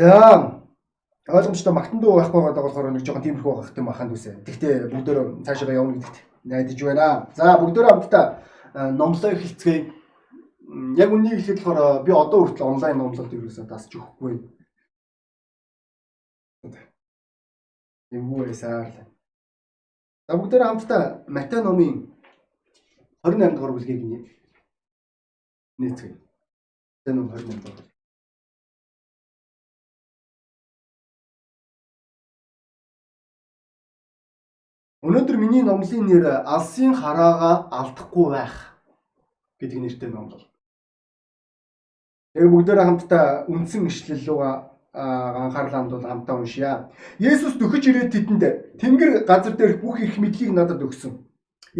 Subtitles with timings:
[0.00, 0.64] За
[1.28, 4.32] ойлгомжтой магтан дуу байхгүй байгаа болохоор нэг жоохон тиймэрхүү байх юм аханд үсэ.
[4.48, 6.16] Тэгтээ бүгдөө цаашаа явна гэдэгт
[6.48, 7.28] найдаж байна.
[7.36, 8.24] За бүгдөө хамтдаа
[8.96, 9.92] номлоо эхэлцгээе.
[10.96, 14.40] Яг үннийг хэлэхэд болохоор би одоо хүртэл онлайн номлолт ерөөсөө дасч өгөхгүй.
[18.16, 19.04] Эвгүй сайрлаа.
[20.28, 22.08] За бүгдөө хамтдаа Матай номын
[23.20, 24.00] 28 дугаар бүлгийг
[25.76, 26.16] нээцгээе.
[27.12, 27.89] Ном 28 дугаар.
[35.00, 38.56] Өнөөдөр миний номлын нэр алсын хараага алдахгүй байх
[39.56, 40.44] гэдэг нэртэй номлол.
[42.36, 44.44] Тэгээ бүгдээрээ хамтдаа үндсэн ишлэл рүү
[44.92, 46.92] анхаарал хандуул хамтдаа уншия.
[47.16, 48.44] Есүс нөхөж ирээд тэдэнд
[48.76, 51.16] Тэнгэр газар дээрх бүх их мэдлийг надад өгсөн.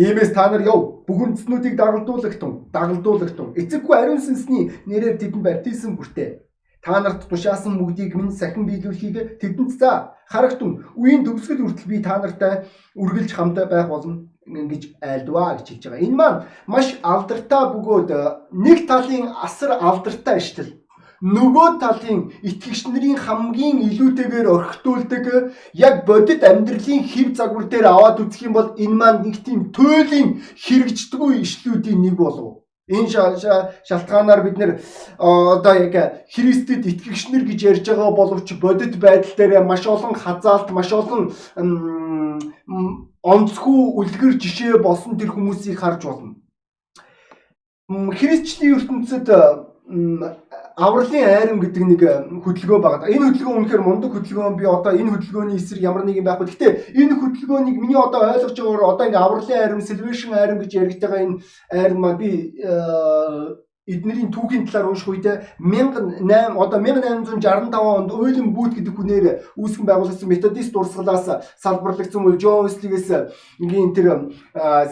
[0.00, 3.52] Иймээс та нар яв бүх үндснүүдийг дагалдуулагтун, дагалдуулагтун.
[3.52, 6.40] Эцэггүй ариун сүнсний нэрээр тэдэнд баптизм бүртээ.
[6.82, 12.16] Та нарт тушаасан бүгдийг минь сахин биелүүлэхийг тэдэнд за харагтун үеийн төгсгөл хүртэл би та
[12.18, 12.64] нартай
[12.96, 16.04] үргэлж хамтаа байх болно гэж айлдваа гэж хэлж байгаа.
[16.06, 18.10] Энэ маань маш алдартай бөгөөд
[18.64, 20.80] нэг талын асар алдартай иштэл
[21.20, 25.24] нөгөө талын итгэгч нарын хамгийн илүүтэйгээр орхитуулдаг
[25.76, 30.40] яг бодит амьдралын хэв загвар дээр аваад үзэх юм бол энэ маань нэг тийм туйлын
[30.64, 32.64] хэрэгждэггүй ишлүүдийн нэг болов.
[32.90, 33.08] Энэ
[33.86, 34.70] шалтгаанаар бид нэр
[35.18, 40.90] одоо яг Христэд итгэгчнэр гэж ярьж байгаа боловч бодит байдал дээр маш олон хазаалт, маш
[40.92, 41.30] олон
[43.22, 46.34] онцгүй үлгэр жишээ болсон тэр хүмүүсийг харж болно.
[47.90, 49.26] Христчлийн ертөнцид
[50.80, 52.02] авралын айрам гэдэг нэг
[52.44, 53.12] хөдөлгөөн байгаа.
[53.12, 54.56] Энэ хөдөлгөөн үнэхээр мундаг хөдөлгөөн.
[54.56, 56.46] Би одоо энэ хөдөлгөөний эсрэг ямар нэг юм байхгүй.
[56.48, 60.72] Гэхдээ энэ хөдөлгөөнийг миний одоо ойлгож байгаагаар одоо ингээ авралын айрам, salvation айрам гэж
[61.04, 61.36] байгаа энэ
[61.68, 62.30] айрам маань би
[63.90, 69.26] эднэрийн түүхийн талаар унших үедээ 1008 одоо 1865 онд Уильям Бут гэдэг хүнээр
[69.58, 71.26] үүсгэн байгуулагдсан методист дурсгалаас
[71.58, 73.08] салбарлагдсан үйл Джон Уэслигээс
[73.58, 74.30] ингийн тэр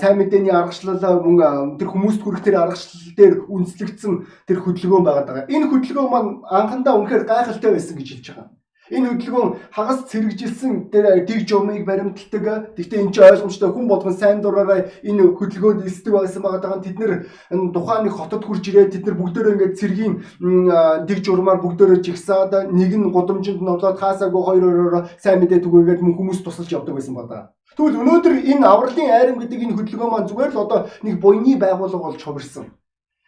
[0.01, 4.13] сайн мэдээний аргачлал мөн тэр хүмүүст хүрэх тэр аргачлал дээр үндэслэгдсэн
[4.47, 5.47] тэр хөдөлгөөн байгаа.
[5.47, 8.58] Энэ хөдөлгөөн маань анхандаа үнэхээр гайхалтай байсан гэж хэлж байгаа.
[8.91, 12.75] Энэ хөдөлгөөн хагас цэрэгжилсэн дэг жомыг баримталдаг.
[12.77, 16.81] Гэхдээ энэ ч ойлгомжтой хүн болгон сайн дураараа энэ хөдөлгөөнд элсдэг байсан байгаа.
[16.81, 17.13] Тэд нэр
[17.73, 20.15] тухайн нэг хотод хурж ирээд тэд нар бүгдөө ингээд цэргийн
[21.05, 26.17] дэг журмаар бүгдөө жигсаад нэг нь гудамжинд номлоод хаасаагүй хоёр өөрөөр сайн мэдээ түгээгээд мөн
[26.17, 27.53] хүмүүс тусалж явдаг байсан байна.
[27.77, 32.11] Тэгвэл өнөөдөр энэ авралын айрам гэдэг энэ хөдөлгөөн маань зүгээр л одоо нэг буйны байгууллага
[32.11, 32.67] болж хувирсан.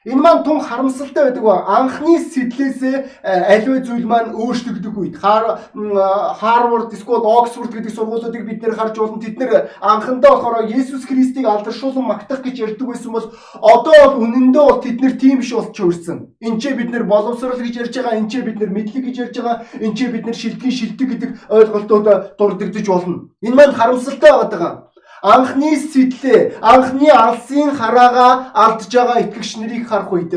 [0.06, 6.96] Энэ маань тун харамсалтай байдаг ба анхны сэтлээсээ э, аливаа зүйл маань өөрчлөгдөх үед Харвард
[6.96, 9.20] эсвэл Оксфорд гэдэг сургуулиудыг бид нэр харж болно.
[9.20, 13.28] Тэд нэр анхандаа болохоор Есүс Христийг алдаршуулсан магтах гэж ярьдаг байсан бол
[13.60, 16.32] одоо бол үнэндээ бол тэд нэр тийм биш болч өөрсөн.
[16.48, 19.36] Энд ч бид нэр боловсрал гэж ярьж байгаа, энд ч бид нэр мэдлэг гэж ярьж
[19.36, 23.28] байгаа, энд ч бид нэр шилдгийн шилдэг гэдэг ойлголтууд дурддагдж болно.
[23.44, 24.88] Энэ маань харамсалтай байгаа
[25.22, 30.34] анхны сэтлээ, анхны алсын хараага алдж байгаа итгэгч нарыг харах үед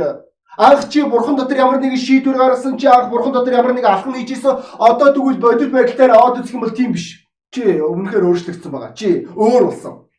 [0.58, 4.14] анх чи бурхан дотор ямар нэгэн шийдвэр гаргасан чи анх бурхан дотор ямар нэг алхам
[4.14, 7.26] хийжсэн одоо тэгвэл бодит байдлаар аваад үзэх юм бол тийм биш.
[7.54, 8.94] Чи өмнөхөр өөрчлөгдсөн байгаа.
[8.94, 10.10] Чи өөр болсон.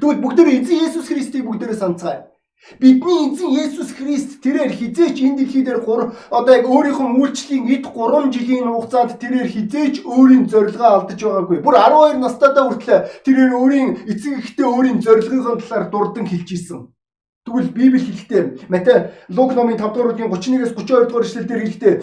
[0.00, 2.29] Тэгвэл бүгдээр эзэн Есүс Христийг бүгдээрээ санацгаая.
[2.78, 8.30] Бидний эзэн Есүс Христ тэрээр хизээч энэ дэлхий дээр одоо яг өөрийнхөө үйлчлэлийн эд 3
[8.36, 11.58] жилийн хугацаанд тэрээр хизээч өөрийн зорилгоо алдаж байгаагүй.
[11.64, 16.92] Бүр 12 настайдаа хүртэл тэрээр өөрийн эцэг эхтэй өөрийн зорилгын талаар дурдан хэлж исэн.
[17.48, 21.94] Тэгвэл Библи хэлэхдээ Матай Лук номын 5 дугаар бүлгийн 31-ээс 32 дугаар эшлэлдэр хэлэхдээ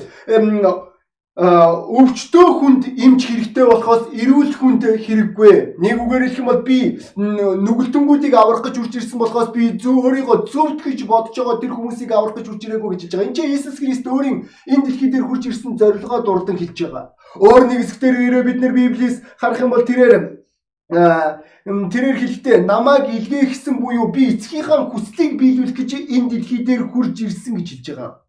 [1.38, 5.78] өвчтөө хүнд эмч хэрэгтэй болохоос эрүүл хүнд хэрэггүй.
[5.78, 10.50] Нэг үгээр хэлэх юм бол би нүгэлтэнгүүдийг аврах гэж үрж ирсэн болохоос би зөв өөрийгөө
[10.50, 13.28] зөвд гэж бодож байгаа тэр хүмүүсийг аврах гэж үрж ирээгүй гэж хэлж байгаа.
[13.30, 17.06] Энд чинь Иесус Христ өөрийн энэ дэлхий дээр хурж ирсэн зорилгоо дурдан хэлж байгаа.
[17.38, 20.42] Өөр нэг хэсгээр ирээ бид нэр Библиэс харах юм бол тэрээр
[20.90, 27.62] тэрээр хэлэхдээ намайг илгээхсэн буюу би эцгийнхаа хүслийг биелүүлэх гэж энэ дэлхий дээр хурж ирсэн
[27.62, 28.26] гэж хэлж байгаа.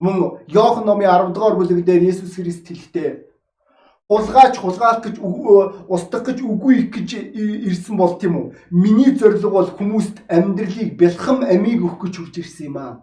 [0.00, 0.16] Мөн
[0.48, 3.10] Иохан номын 10 дугаар бүлэг дээр Есүс Христ хэлэхдээ
[4.08, 5.16] хулгаач хулгаалт гэж
[5.88, 7.08] устгах гэж үгүй их гэж
[7.70, 8.46] ирсэн бол тийм үү.
[8.70, 12.94] Миний зорилго бол хүмүүст амьдралыг бэлхам амийг өгөх гэж хүрч ирсэн юм аа.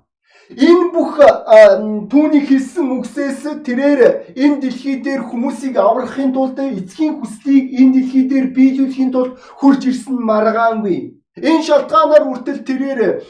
[0.52, 1.16] Энэ бүх
[2.12, 8.48] түүний хэлсэн үгсээс тэрээр энэ дэлхий дээр хүмүүсийг аврахын тулд эцгийн хүслийг энэ дэлхий дээр
[8.56, 11.18] биелүүлэхийн тулд хурж ирсэн маргаангүй.
[11.40, 13.24] Энэ шалтгаанаар үртэл тэрээр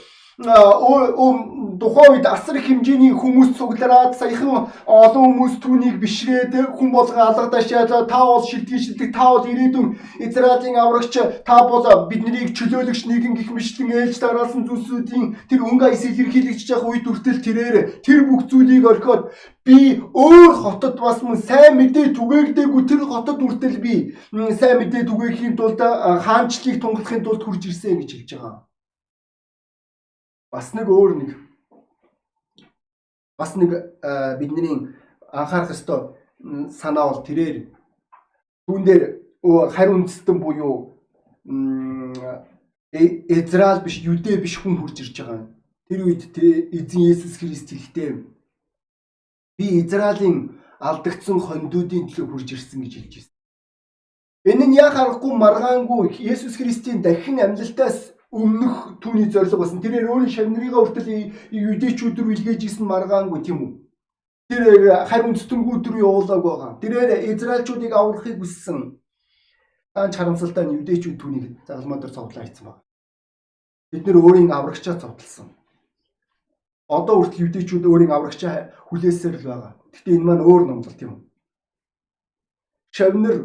[1.81, 8.09] тухайн үед асар их хэмжээний хүмүүс цуглараад саяхан олон хүмүүс түүнийг бишрээд хүн болгон алгадашаад
[8.09, 13.49] та бол шилдэг шилдэг та бол ирээдүйн Израилийн аврагч та бол биднийг чөлөөлөгч нэгэн гих
[13.49, 18.85] мэтлэн ээлж дараалсан зүйлсүүдийн тэр өнгө аяс илэрхийлэгч явах үед хүртэл тэрээр тэр бүх зүйлийг
[18.85, 19.33] орхиод
[19.65, 24.17] би өөр хотод бас мөн сайн мэдээ түгээгдээгүй тэр хотод хүртэл би
[24.57, 25.81] сайн мэдээ түгээхийн тулд
[26.25, 28.70] хаанчлыг тунгалахын тулд хурж ирсэн гэж хэлж байгаа
[30.51, 31.31] бас нэг өөр нэг
[33.39, 33.71] бас нэг
[34.39, 34.93] бидний
[35.31, 36.13] анхаарах ёстой
[36.69, 37.71] санаа бол тэрээр
[38.67, 39.03] түүн дээр
[39.71, 40.99] харь үндэстэн буюу
[42.91, 45.47] э, Израиль биш Юдэ биш хүн хурж ирж байгаа.
[45.87, 48.11] Тэр үед эзэн Есүс Христ хэлэхдээ
[49.57, 53.31] би Израилийн алдагдсан хондуудын төлөө хурж ирсэн гэж хэлж байна.
[54.51, 59.83] Энэ нь яг харахгүй маргаангүй Есүс Христийн дахин амьлалтаас өмнөх түүний зорилго болсон.
[59.83, 63.71] Тэрээр өөрийн шавнырыгаа хүртэл юдэчүүд рүү илгээж исэн маргаангүй тийм үү?
[64.47, 64.63] Тэр
[65.11, 66.71] харин үндэстэнгүүд рүү явуулаг байгаа.
[66.79, 68.95] Тэрээр Израильчуудыг аврахыг хүссэн.
[69.91, 72.83] Таан харамсалтай нь юдэчүүд түүнийг загалмаа дээр цовдлаа хийсэн байна.
[73.91, 75.51] Бид нэр өөрийн аврагчаа цовдлсон.
[76.87, 79.71] Одоо хүртэл юдэчүүд өөрийн аврагчаа хүлээсээр л байгаа.
[79.91, 81.21] Гэхдээ энэ маань өөр номлол тийм үү?
[82.95, 83.35] Шавнар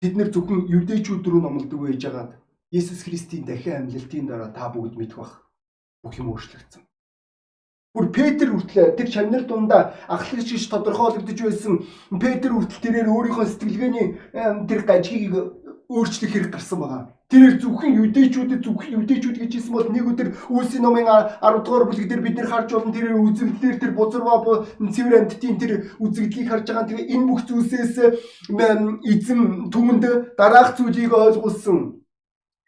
[0.00, 2.32] бид нэр зөвхөн юдэчүүд рүү номлодог байж байгаад
[2.74, 5.46] Есүс Христийн дахин амьлалтын дараа та бүгд мэдэх бах.
[6.02, 6.82] Бүх юм өөрчлөгдсөн.
[7.94, 11.86] Бүр Петр хүртэл тэр чанар дундаа ахлагч гэж тодорхойлогдож байсан
[12.18, 14.06] Петр хүртэл тэрээр өөрийнхөө сэтгэлгээний
[14.66, 15.32] тэр гажгийг
[15.86, 17.02] өөрчлөх хэрэг гарсан байгаа.
[17.30, 21.06] Тэрээр зөвхөн юдэчүүдэд зөвхөн юдэчүүд гэж хэлсэн бол нэг өдөр Үлсийн номын
[21.38, 25.72] 10 дугаар бүлэг дээр бид нэр харж болно тэрээр үзэгдлэр тэр бузарва цэвэр амьтдын тэр
[26.02, 26.88] үзэгдлийг харж байгаа.
[26.90, 27.94] Тэгээ энэ бүх зүйлсээс
[29.06, 29.40] эзэн
[29.70, 30.04] түмэнд
[30.34, 32.03] дараах зүйлийг ойлгуулсан.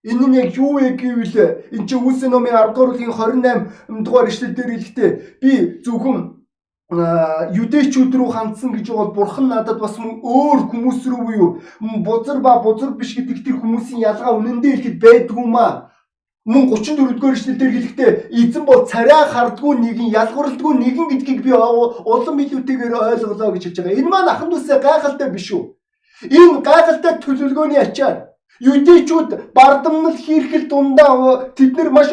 [0.07, 1.37] Энэ нь яг юу вэ гэвэл
[1.75, 5.11] энэ чинь Үлсийн номын 10 дугаар бүлгийн 28 дугаар ишлэл дээр хэлэхдээ
[5.43, 5.51] би
[5.83, 6.19] зөвхөн
[6.87, 11.51] юдэчүүд рүү хандсан гэж бол бурхан надад бас өөр хүмүүс рүү буюу
[12.07, 15.91] бузар ба бузар биш гэдэг тэр хүмүүсийн ялгаа үнэндээ хэлэхэд байдгүй маа
[16.47, 22.39] мөн 34 дугаар ишлэлээр хэлэхдээ эзэн бол царай хардггүй нэгэн ялгуурлдгүй нэгэн гэдгийг би улам
[22.39, 23.99] илүүтэйгээр ойлголоо гэж хэлж байгаа.
[23.99, 25.75] Энэ маань ахын дүүсээ гайхалтай биш үү?
[26.31, 32.09] Энэ гайхалтай төлөвлөгөөний ачаар Юдэчүүд бардамнал хийрхэл дундаа тэд нар маш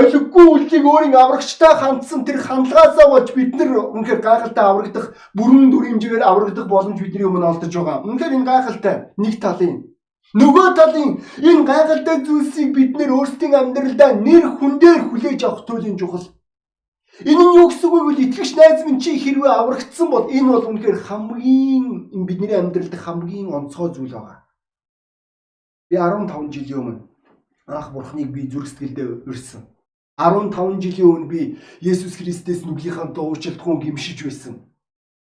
[0.00, 5.84] олиггүй үлдийг өөрийн аврагчтай хандсан тэр хандлагаасаа болж бид нар үнэхээр гайхалтай аврагдах бүрэн дүр
[5.86, 8.04] хэмжээгээр аврагдах боломж бидний өмнө олдож байгаа.
[8.08, 9.76] Үнэхээр энэ гайхалтай нэг талын
[10.34, 11.10] Нөгөө талын
[11.48, 16.26] энэ гайхалтай зүйлсийг бид нэр өөрсдийн амьдралдаа нэр хүн дээр хүлээж авах туйлын чухал.
[17.22, 18.12] Энэ нь юу гэсэн үг вэ?
[18.26, 21.86] Итгэгч найз минь чи хэрвээ аврагдсан бол энэ бол үнэхээр хамгийн
[22.26, 24.43] бидний амьдралд хамгийн онцгой зүйл байгаа.
[25.94, 27.00] Би 15 жилийн өмнө
[27.70, 29.62] анх бурхныг би зүрх сэтгэлдээ урьсан.
[30.18, 31.40] 15 жилийн өмнө би
[31.80, 34.54] Есүс Христэс нүглийнхаа дуурчилтгуун гимшиж байсан.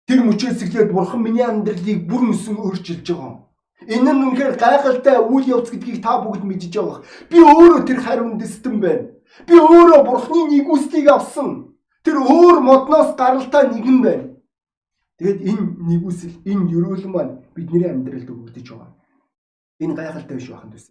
[0.08, 3.44] Тэр мөчөөсөглөөд бурхан миний амьдралыг бүр мөсөн өөрчилж байгаа.
[3.92, 7.04] Энэ нь үнэхээр гайхалтай үйл явц гэдгийг та бүгд мэдж байгаа.
[7.28, 9.12] Би өөрөө тэр хариун дэстэн байна.
[9.44, 11.76] Би өөрөө бурхны нэгүслийг авсан.
[12.08, 14.26] Тэр өөр модноос гаралтай нэгэн байна.
[15.20, 19.03] Тэгэд энэ нэгүсэл, энэ ерөөлөн маань бидний амьдралд өгөгдөж байгаа.
[19.80, 20.90] Энэ гайхалтай биш байхын төс.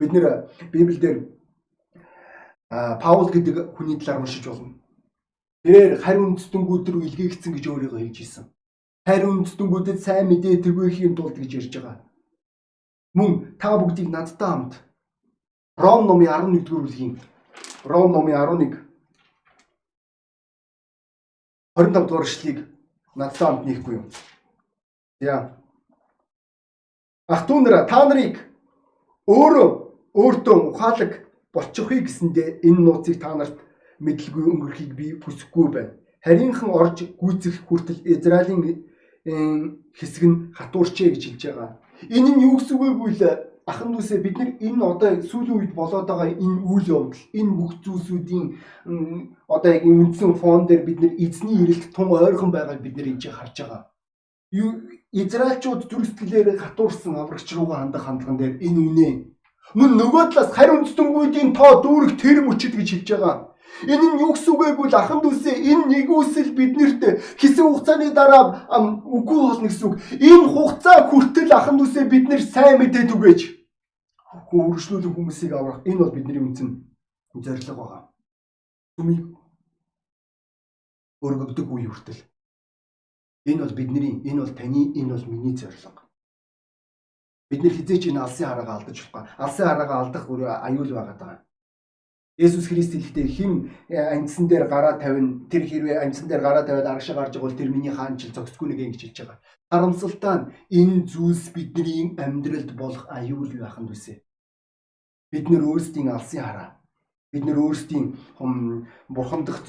[0.00, 1.38] Бид нэр Библиэлд
[2.68, 4.76] Паул гэдэг хүний талаар уншиж болно.
[5.64, 8.44] Тэрээр харь үндэстэнгүүд рүү илгээгдсэн гэж өөрийгөө хэлж ирсэн.
[9.08, 12.04] Харь үндэстэнгүүдэд сайн мэдээ тэргүүхийн тулд гэж ярьж байгаа.
[13.16, 14.72] Мөн та бүгдийг надтай хамт
[15.80, 17.16] Ром номын 11-р бүлгийн
[17.88, 18.84] Ром номын 11
[21.74, 22.58] 25 дугаар эшлэгийг
[23.16, 24.06] надтай хамт нэхгүй юу?
[25.20, 25.57] Яа.
[27.28, 28.40] Ах トゥ нараа та нарыг
[29.28, 29.68] өөрөө
[30.16, 31.12] өөртөө ухаалаг
[31.52, 33.56] болчихъя гэсэндээ энэ нууцыг та нарт
[34.00, 35.92] мэдлгүй өнгөрөхийг би хүсэхгүй байна.
[36.24, 38.88] Харийнхан орж гүйцэх хүртэл Израилийн
[39.98, 41.70] хэсэг нь хатуурчээ гэж хэлж байгаа.
[42.16, 43.22] Энэ нь юу гэсэн үг вэ гэвэл
[43.68, 47.72] ахан дүүсээ бид нар энэ одоо сүүлийн үед болоод байгаа энэ үйл явдал энэ бүх
[47.84, 48.46] зүйлсүүдийн
[49.52, 53.20] одоо яг үндсэн фон дээр бид нар эзний ирэлт тун ойрхон байгааг бид нар энэ
[53.28, 53.82] харж байгаа.
[54.50, 59.08] Израильчууд зүрхсэтгэлээр хатуурсан аврагч руугаа хандах хандлаган дээр энэ үнэ.
[59.76, 63.36] Мөн нөгөө талаас харь үндэстэнгүүдийн тоо дүүрэг тэр мөчд гэж хэлж байгаа.
[63.84, 67.02] Энэ нь юу гэсэн үг вэ гэвэл ахан дүүсээ энэ нэгүсэл биднэрт
[67.36, 68.64] хэсэг хугацааны дараа
[69.04, 69.94] үгүй болно гэсэн үг.
[70.16, 73.40] Энэ хугацаа хүртэл ахан дүүсээ бид нэр сайн мэдээ түгээж
[74.48, 76.68] хөргөжлүүлэн хүмүүсийг аврах энэ бол бидний үндсэн
[77.36, 78.02] зорилго байгаа.
[78.96, 79.24] Түмийг
[81.20, 82.20] өргөдөг үе хүртэл
[83.48, 86.02] Энэ бол бидний, энэ бол таны, энэ бол миний зорилго.
[87.48, 89.24] Бид нэр хизээч энэ алсын хараагаа алдаж болохгүй.
[89.40, 91.36] Алсын хараагаа алдах өөр аюул байгаа даа.
[92.38, 93.52] Есүс Христ хэлэхдээ хэн
[93.90, 97.70] амьдсан дээр гараа тавина тэр хэрвээ амьдсан дээр гараа тавиад аргашаа гарч байгаа бол тэр
[97.72, 99.42] миний хаанчил зогсгүй нэг ингэж хэлж байгаа.
[99.72, 104.22] Харамсалтай нь энэ зүйлс бидний амьдралд болох аюул байх нь үсэ.
[105.32, 106.68] Бид нөр өөрсдийн алсын хараа.
[107.32, 108.14] Бид нөр өөрсдийн
[109.10, 109.66] бурхан дахь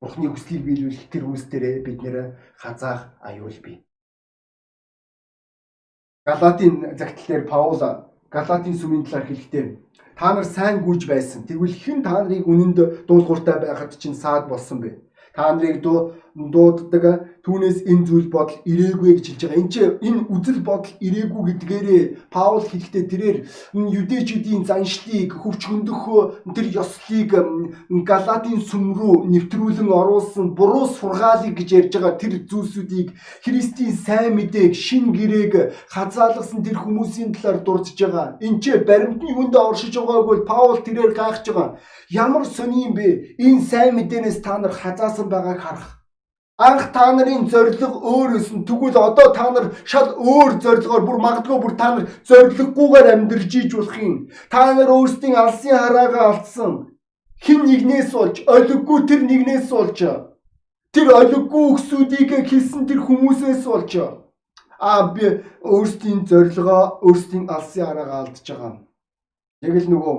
[0.00, 2.16] зориг, бурханы хүслийг биелүүлэх тэр үйлс дээрээ бид нэр
[2.56, 3.84] хазаах аюул бий.
[6.26, 7.80] Галатийн загтал дээр Паул
[8.30, 9.76] Галатийн сүмийн талаар хэлэхдээ
[10.16, 11.48] Та нар сайн гүйж байсан.
[11.48, 15.00] Тэгвэл хэн та нарыг үнэнд дуулууртай байхад чинь саад болсон бэ?
[15.32, 15.80] Та нарыг
[16.34, 17.04] дууддаг
[17.44, 19.60] түүнээс энэ зүйл бодол ирээгүй гэж хэлж байгаа.
[19.60, 23.38] Энд чинь энэ үзэл бодол ирээгүй гэдгээрээ Паул хэлэхдээ тэрээр
[23.74, 26.02] юдэчүүдийн заншлыг хөвч хөндөх
[26.54, 27.30] тэр ёслыг
[28.08, 33.08] Галатийн сүм рүү нэвтрүүлэн оруулсан буруу сургаалыг гэж ярьж байгаа тэр зүйлсүүдийг
[33.44, 35.54] Христийн сайн мэдээг шин гэрээг
[35.88, 38.36] хазаалгасан тэр хүмүүсийн талаар дурдж байгаа.
[38.44, 41.78] Энд чинь баримтны хүнд оршиж байгааг бол Паул тэрээр гайхаж байгаа.
[42.10, 43.36] Ямар сони юм бэ?
[43.38, 45.99] Энэ сайн мэдээнээс та нар хазаасан байгааг харах
[46.60, 48.64] Анх та нарын зориг өөр өсөн.
[48.68, 53.72] Тэгвэл одоо та нар шал өөр зоригоор бүр магадгүй бүр та нар зориггүйгээр амьдарч иж
[53.76, 54.28] болох юм.
[54.52, 56.72] Та нар өөрсдийн алсын хараагаа алдсан.
[57.40, 60.00] Хин нэгнээс болж, олиггүй тэр нэгнээс болж.
[60.92, 63.92] Тэр олиггүй өксүүдийг хэлсэн тэр хүмүүсээс болж.
[64.80, 68.84] А би өөрсдийн зорилгоо, өөрсдийн алсын хараагаа алдж байгаа.
[69.64, 70.16] Яг л нөгөө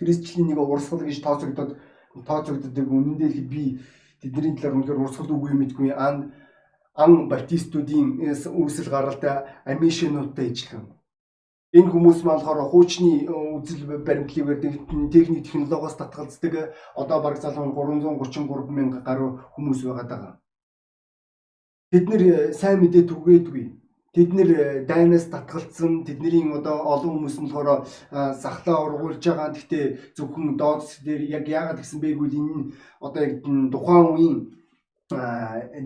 [0.00, 1.76] христчлийн нэг урсгал гэж тооцогдоод
[2.24, 2.86] тооцогддог.
[2.88, 3.80] Үнэн дээр би
[4.20, 6.32] тэдний талаар үнэхээр урсгал үгүй мэдгүй ан
[6.94, 8.08] ан баптистуудын
[8.60, 10.84] үүсэл гаралтай амишинуудтай ижилхэн.
[11.78, 14.60] Энэ хүмүүс болохоор хуучны үзэл баримтлалыг
[15.12, 20.40] техник технологиос татгалздаг одоо бараг залуу 333 мянга гаруй хүмүүс байгаа.
[21.92, 23.66] Тэд нэр сайн мэдээ түгээдгүй.
[24.18, 24.50] Тэд нэр
[24.90, 27.86] дайнаас татгалцсан тэдний одоо олон хүмүүс нь болохоор
[28.34, 29.54] сахлаа ургуулж байгаа.
[29.54, 34.36] Гэхдээ зөвхөн дооц дээр яг яагаад гэсэн бэ гэвэл энэ одоо яг тухайн үеийн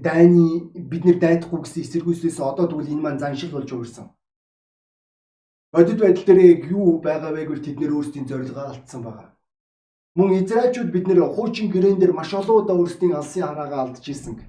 [0.01, 4.09] дайны бид нэр дайдахгүй гэсэн эсэргүүцлээс одоо тэгвэл энэ маань заншил болж өөрсөн.
[5.77, 9.29] Бодит байдал дээр юу байгаа вэ гэвэл тэд нэр өөрсдийн зорилгоо алдсан байгаа.
[10.17, 14.41] Мөн Израильчууд бид нэр хуучин гэрээн дээр маш олон удаа өөрсдийн алсын хараагаа алдж исэн.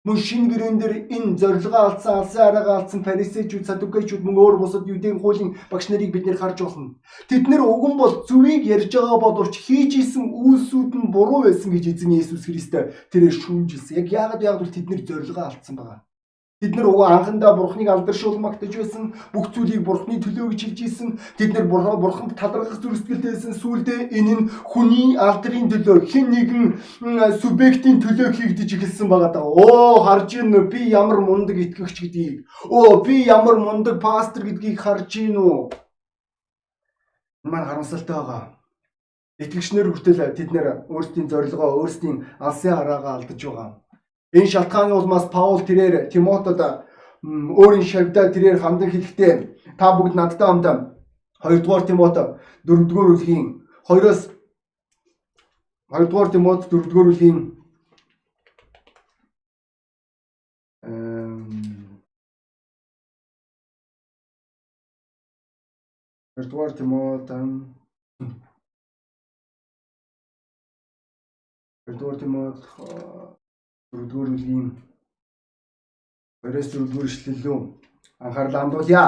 [0.00, 4.88] Мөн шинэ гэрэн дээр энэ зорилгоо алдсан, алсын араагаа алдсан фарисеучуд, садукеичуд мөн өөр бусад
[4.88, 6.96] юудын хуулийн багш нарыг бид нэр харж болно.
[7.28, 11.84] Тэд нэр уган бол зүвийг ярьж байгаа боловч хийж исэн үйлсүүд нь буруу байсан гэж
[11.92, 14.00] эзэн Есүс Христос тэрээр шүүмжилсэн.
[14.00, 16.00] Яг яагаад яагаад тэд нэр зорилгоо алдсан байгаа.
[16.60, 21.08] Бид нар уг анхандаа бурхныг алдаршуулмагтаж байсан, бүх зүйлийг бурхны төлөө гэж хэлж исэн.
[21.38, 26.66] Бид нар бурханд талархах зүрстгэлтэйсэн сүулдэ энэ нь хүний алдрын төлөө хэн нэгэн
[27.40, 29.48] субъектийн төлөө хийгдэж эхэлсэн байгаа даа.
[29.48, 32.44] Оо харж ийн би ямар мундаг итгэгч гэдгийг.
[32.68, 35.72] Оо би ямар мундаг пастор гэдгийг харж ийн үү?
[37.48, 38.42] Маань харамсалтай байгаа.
[39.40, 43.80] Итгэгчнэр хүртэл тэд нэр өөрсдийн зорилгоо, өөрсдийн алсын хараагаа алдаж байгаа.
[44.32, 46.60] Энэ шалтгааны улмаас Паул тэрээр Тимотод
[47.60, 49.34] өөрийн шавьдаа тэрээр хандан хэлэхдээ
[49.78, 50.66] та бүгд надтай хамт
[51.42, 52.22] 2 дугаар Тимото
[52.64, 53.46] 4 дугаар бүлгийн
[53.88, 54.20] 2-оос
[55.90, 57.38] 2 дугаар Тимот 4 дугаар бүлгийн
[66.40, 67.28] Хоёрдугаар Тимот
[71.84, 72.58] Хоёрдугаар Тимот
[73.92, 74.66] дөрөвдүгээр бүлгийн
[76.46, 77.60] 2-4 дугаар ишлэл рүү
[78.24, 79.06] анхаарлаа хандуулъя.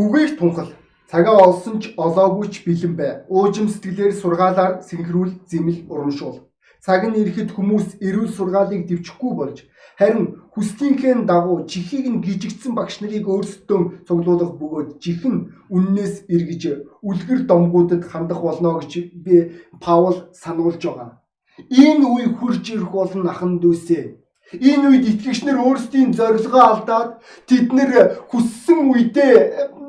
[0.00, 0.72] Үгээс тунхал
[1.10, 3.12] цагаа олсон ч олоогүй ч бэлэн бай.
[3.28, 6.38] Уужим сэтгэлээр сургаалаар синхрүүл зэмэл урамшуул.
[6.84, 9.58] Цаг нь ирэхэд хүмүүс эрүүл сургаалыг дэвчихгүй болж
[10.00, 10.24] харин
[10.56, 16.62] хүслийнхээ дагуу чихийг нь гижигдсэн багш нарыг өөрсдөө цуглуулах бөгөөд чих нь үннээс эргэж
[17.08, 18.92] үлгэр домгуудад хандах болно гэж
[19.24, 19.36] би
[19.84, 21.20] Паул сануулж байгаа.
[21.68, 24.04] Энэ үе хурж ирэх болно ахан дүүсээ.
[24.50, 29.34] Энэ үед итгэгчнэр өөрсдийн зорилгоо алдаад тэд нэр хүссэн үедээ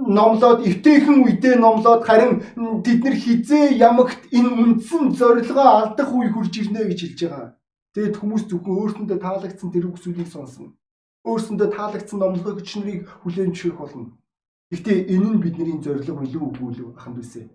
[0.05, 2.45] номлоод эвтэйхэн үедээ номлоод харин
[2.85, 7.49] тэд нар хизээ ямагт энэ үндсэн зорилгоо алдах үе хурж ирнэ гэж хэлж байгаа.
[7.97, 10.77] Тэгэд хүмүүс зөвхөн өөрсөндөө таалагдсан тэр үгсүүдийг сонсно.
[11.25, 14.13] Өөрсөндөө таалагдсан номлогоо нарыг хүлээн зөвшөөрөх болно.
[14.71, 17.49] Гэхдээ энэ нь бидний зорилго билүү үгүй л аханд үсэ.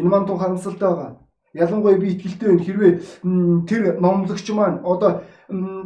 [0.00, 1.23] Энэ манд тун харамсалтай байгаа.
[1.54, 2.64] Ялангуяа би итгэлтэй байна.
[2.66, 2.92] Хэрвээ
[3.68, 5.22] тэр номлогч маань одоо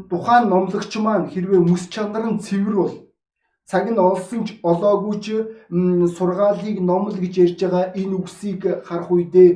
[0.09, 2.95] тухайн номлогч маань хэрвээ мэс чанар нь цэвэр бол
[3.69, 5.27] цаг нь олсон ч олоогүй ч
[6.17, 9.51] сургаалыг номл гэж ярьж байгаа энэ үгсийг харах үедээ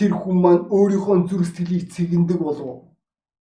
[0.00, 2.85] тэр хүн маань өөрийнхөө зүрх сэтгэлийг цэгэндэг болов.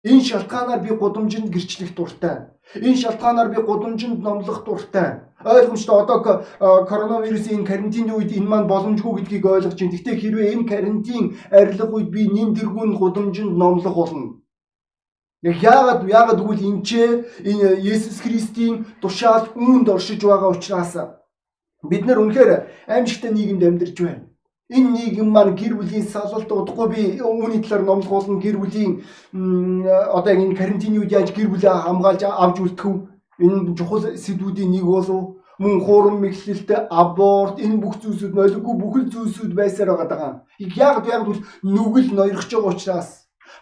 [0.02, 2.48] Энэ шалтгаанаар би гудамжинд гэрчлэх дуртай.
[2.74, 5.28] Энэ шалтгаанаар би гудамжинд номлох дуртай.
[5.44, 6.18] Ойлгомжтой одоо
[6.88, 9.92] коронавирусын карантины үед энэ маань боломжгүй гэдгийг ойлгож байна.
[9.92, 14.40] Гэхдээ хэрвээ энэ карантин арилга үед би нин тэргүүн гудамжинд номлох болно.
[15.42, 16.90] Яг яагаад яагаад гэвэл энэ ч
[17.44, 20.96] энэ Есүс Христийн тушаал үүнд оршиж байгаа учраас
[21.84, 22.50] бид нар үнэхээр
[22.88, 24.29] аимшигтай нийгэмд амьдарч байна.
[24.76, 29.02] Энэ нийгэм маань гэр бүлийн салалт удахгүй би үүний талаар номлох болно гэр бүлийн
[30.16, 32.94] одоо энэ карантины үед яаж гэр бүлээ хамгаалж авч үлдэх вэ?
[33.44, 39.52] Энэ чухал сэдвүүдийн нэг болов мөн хуурам мэхлэлт аборт энэ бүх зүйлсүүд нойлгүй бүхэл зүйлсүүд
[39.58, 40.32] байсаар байгаа.
[40.58, 43.08] Яг яг бол нүгэл ноёрхож байгаа учраас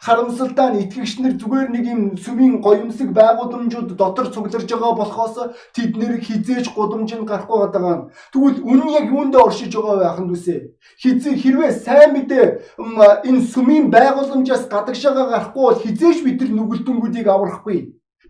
[0.01, 5.37] харамсалтай нь итгэгч нар зүгээр нэг юм сүмийн гоёмсог байгууламжууд дотор цугларж байгаа болохоос
[5.75, 8.11] тэд нэр хизээж гудамжинд гарахгүй байгаа.
[8.33, 10.57] Тэгвэл үнэн яг юунд оршиж байгаа байх нь үсэ.
[11.03, 12.45] Хизээ хэрвээ сайн мэдээ
[13.29, 17.79] энэ сүмийн байгууламжаас гадагшаага гарахгүй бол хизээж бид нар нүгэлтэнгүүдийг аврахгүй.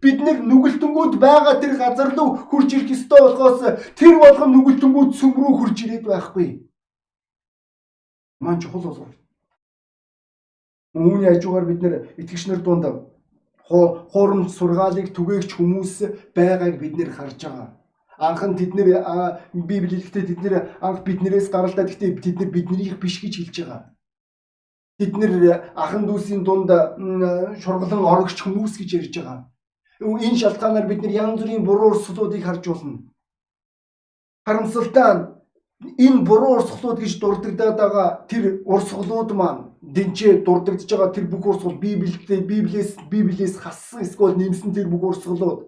[0.02, 3.60] Бид нэг нүгэлтэнгүүд байгаа тэр газар руу хурж ирэх ёстой болохоос
[3.98, 6.48] тэр болгон нүгэлтэнгүүд сүм рүү хурж ирээд байхгүй.
[8.40, 9.10] Маань чухал болов.
[10.98, 12.84] Үүний хажуугаар бид нэр итгэгчнэр дунд
[13.68, 15.92] хуурамч сургаалыг түгээгч хүмүүс
[16.34, 17.68] байгааг бид нэр харж байгаа.
[18.18, 18.88] Анхан тэд нэр
[19.54, 23.82] Библи хэлэхдээ тэд нэр анх биднээс гаралдаа гэхдээ тэд нэр биднийх биш гэж хэлж байгаа.
[24.98, 25.32] Тэд нэр
[25.78, 26.70] ахан дүүсийн дунд
[27.62, 29.46] шургалан орогч хүмүүс гэж ярьж байгаа.
[30.02, 32.98] Энэ шалтгаанаар бид нар янз бүрийн буруу урсгалуудыг харж болно.
[34.46, 35.37] Харамсалтай
[36.04, 39.60] энэ буруу урсгалууд гэж дурддагдаад байгаа тэр урсгалууд маань
[39.94, 45.60] дэнчээ дурддагдж байгаа тэр бүх урсгал Библиэд Библиэс Библиэс хассан эсвэл нэмсэн тэр бүх урсгалууд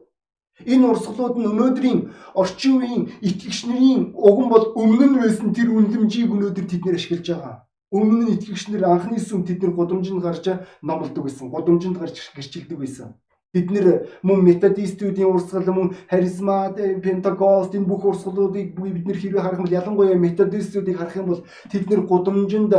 [0.67, 2.01] энэ урсгалууд нь өнөөдрийн
[2.35, 7.27] орчин үеийн итгэгч нарын уган бол өмнө нь байсан тэр үнлэмжийг өнөөдөр тэд нэр ашиглаж
[7.31, 7.57] байгаа.
[7.95, 10.45] Өмнө нь итгэгч нар анхны сүм тэд нар гудамжинд гарч
[10.83, 11.47] номлодог байсан.
[11.55, 13.09] Гудамжинд гарч гэрчилдэг байсан.
[13.51, 13.87] Бид нэр
[14.23, 19.79] мөн методистүүдийн урсгал мөн харизмат, пентакост энэ бүх урсгалуудыг бид нэр хэрвээ харах юм бол
[19.81, 22.73] ялангуяа методистүүдийг харах юм бол тэд нэр гудамжинд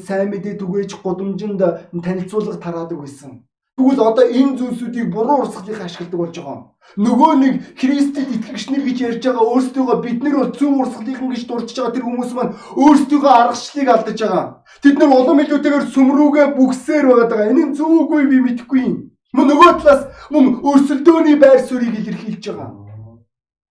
[0.00, 1.60] сайн мэдээ түгээж гудамжинд
[2.00, 3.44] танилцуулга тараадаг байсан.
[3.76, 6.58] Тэгвэл одоо энэ зүйлсүүдийг буруу урсгалыг ашигладаг болж байгаа.
[6.96, 11.42] Нөгөө нэг Христэд итгэгч нар гэж ярьж байгаа өөрсдөө бид нар бол зөв урсгалынхан гэж
[11.46, 14.44] дурдж байгаа тэр хүмүүс маань өөрсдийнхөө аргачлалыг алдаж байгаа.
[14.82, 17.52] Тэд нар улам илүүтэйгээр сүмрүүгээ бүгсээр байгаа.
[17.52, 18.96] Энэ зөв үгүй би мэдэхгүй юм.
[19.38, 20.00] Мөн нөгөө талаас
[20.34, 22.70] мөн өрсөлдөөний байр суурийг илэрхийлж байгаа.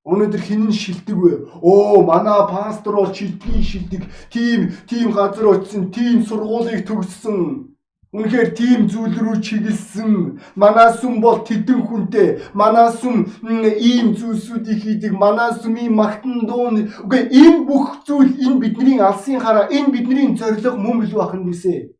[0.07, 1.31] Өнөөдөр хинэн шилдэг вэ?
[1.59, 4.03] Оо, манай пастор бол шилдгийн шилдэг.
[4.31, 7.75] Тим, тим газар очисон, тим сургуулийг төгссөн.
[8.15, 10.39] Үнэхээр тийм зүйл рүү чиглэсэн.
[10.55, 12.39] Манай сүм бол тэдэн хүнтэй.
[12.55, 15.11] Манай сүм ийм зүйлсүүдийг хийдэг.
[15.11, 16.87] Манай сүмийн магтан дуун.
[17.03, 21.91] Үгүй энэ бүх зүйл энэ бидний алсын хараа, энэ бидний зориг мөн билүү ахын нүсэ.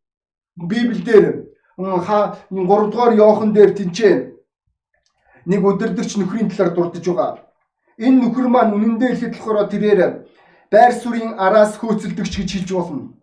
[0.56, 1.47] Библиэлд
[1.78, 4.16] 3 дугаар Иохан дээр тэнцээ
[5.46, 7.46] нэг өдөрдөгч нөхрийн талаар дурдж байгаа.
[8.02, 10.02] Энэ нөхөр маань үнэндээ хэлэхэд болохоор тэрээр
[10.72, 13.14] байр суурийн араас хөөцөлдөгч гэж хэлж болно.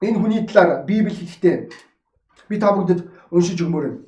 [0.00, 1.56] Энэ хүний талаар Библи хэлэхдээ
[2.48, 4.00] би та бүгдэд уншиж өгмөр.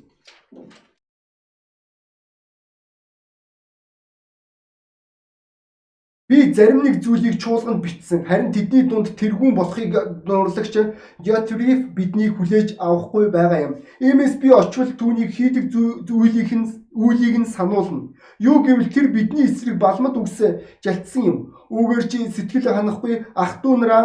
[6.33, 8.25] Би зарим нэг зүйлийг чуулганд бичсэн.
[8.25, 10.73] Харин тэдний дунд тэргүүн болохыг нурлагч
[11.21, 13.73] Ятриф биднийг хүлээж авахгүй байгаа юм.
[14.01, 18.17] Иймээс би очвол түүнийг хийдэг зүйлийнх нь үйлийг нь сануулна.
[18.41, 20.41] Юу гэвэл тэр бидний эсрэг балмад үгс
[20.81, 21.52] жалтсан юм.
[21.69, 24.03] Үүгээр чи сэтгэл ханахгүй ах トゥ нараа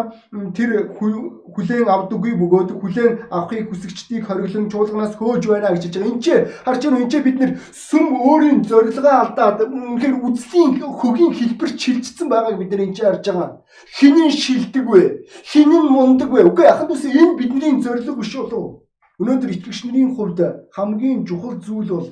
[0.54, 6.08] тэр хүлээн авдаггүй бөгөөд хүлээн авахыг хүсэгчдийг хориглон чуулганаас хөөж байна гэж байгаа.
[6.08, 11.70] Энд чи харж байна энэ бид нэр сүм өөрийн зорилгоо алдаад үнэхээр үслийн хөгийн хэлбэр
[11.74, 13.50] чилжсэн байгааг бид нар энэ чи харж байгаа.
[13.98, 15.02] Хинэн шилдэг вэ?
[15.50, 16.46] Хинэн мундаг вэ?
[16.48, 18.86] Үгүй яхад үс энэ бидний зорилго биш болов.
[19.18, 20.40] Өнөөдөр итгэгч нарын хувьд
[20.76, 22.08] хамгийн чухал зүйл бол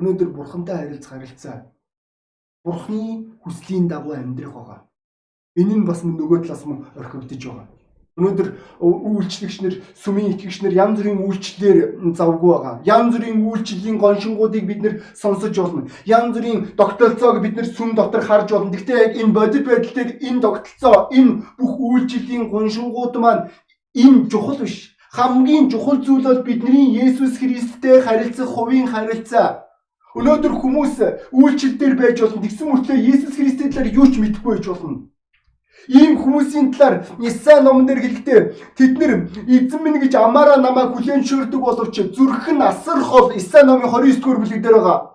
[0.00, 1.71] өнөөдөр бурхантай харилцах харилцаа
[2.64, 4.80] Бурхны хүслийн дагуу амьдрах байгаа.
[5.56, 7.66] Энэ нь бас нөгөө талаас мөн орхигдож байгаа.
[8.12, 8.48] Өнөөдөр
[8.84, 11.78] үйлчлэгчнэр, сүмийн итгэгчнэр янз бүрийн үйлчлэлээр
[12.12, 12.74] завгүй байгаа.
[12.84, 15.88] Янз бүрийн үйлчлэлийн гоншингуудыг бид нэр сонсож болно.
[16.04, 18.68] Янз бүрийн тогтолцоог бид нэр сүм дотор харж болно.
[18.68, 23.48] Гэхдээ яг энэ бодит байдал дээр энэ тогтолцоо, энэ бүх үйлчлэлийн гоншингууд маань
[23.96, 24.92] энэ чухал биш.
[25.16, 29.71] Хамгийн чухал зүйл бол бидний Есүс Христтэй харилцах хувийн харилцаа.
[30.12, 30.94] Өнөөдөр хүмүүс
[31.32, 32.42] үйлчлэл дээр байж болно.
[32.44, 35.08] Тэгсэн мөртлөө Иесус Христийн талаар юу ч мэдэхгүй байж болно.
[35.88, 38.40] Ийм хүмүүсийн талаар Исаи номон дээр хэлэхдээ
[38.76, 39.12] тэд нэр
[39.48, 44.20] эзэн минь гэж амаараа намайг хүлээн шүрдэг боловч зүрх нь асар хол Исаи номын 29
[44.20, 45.11] дугаар бүлэг дээр байгаа.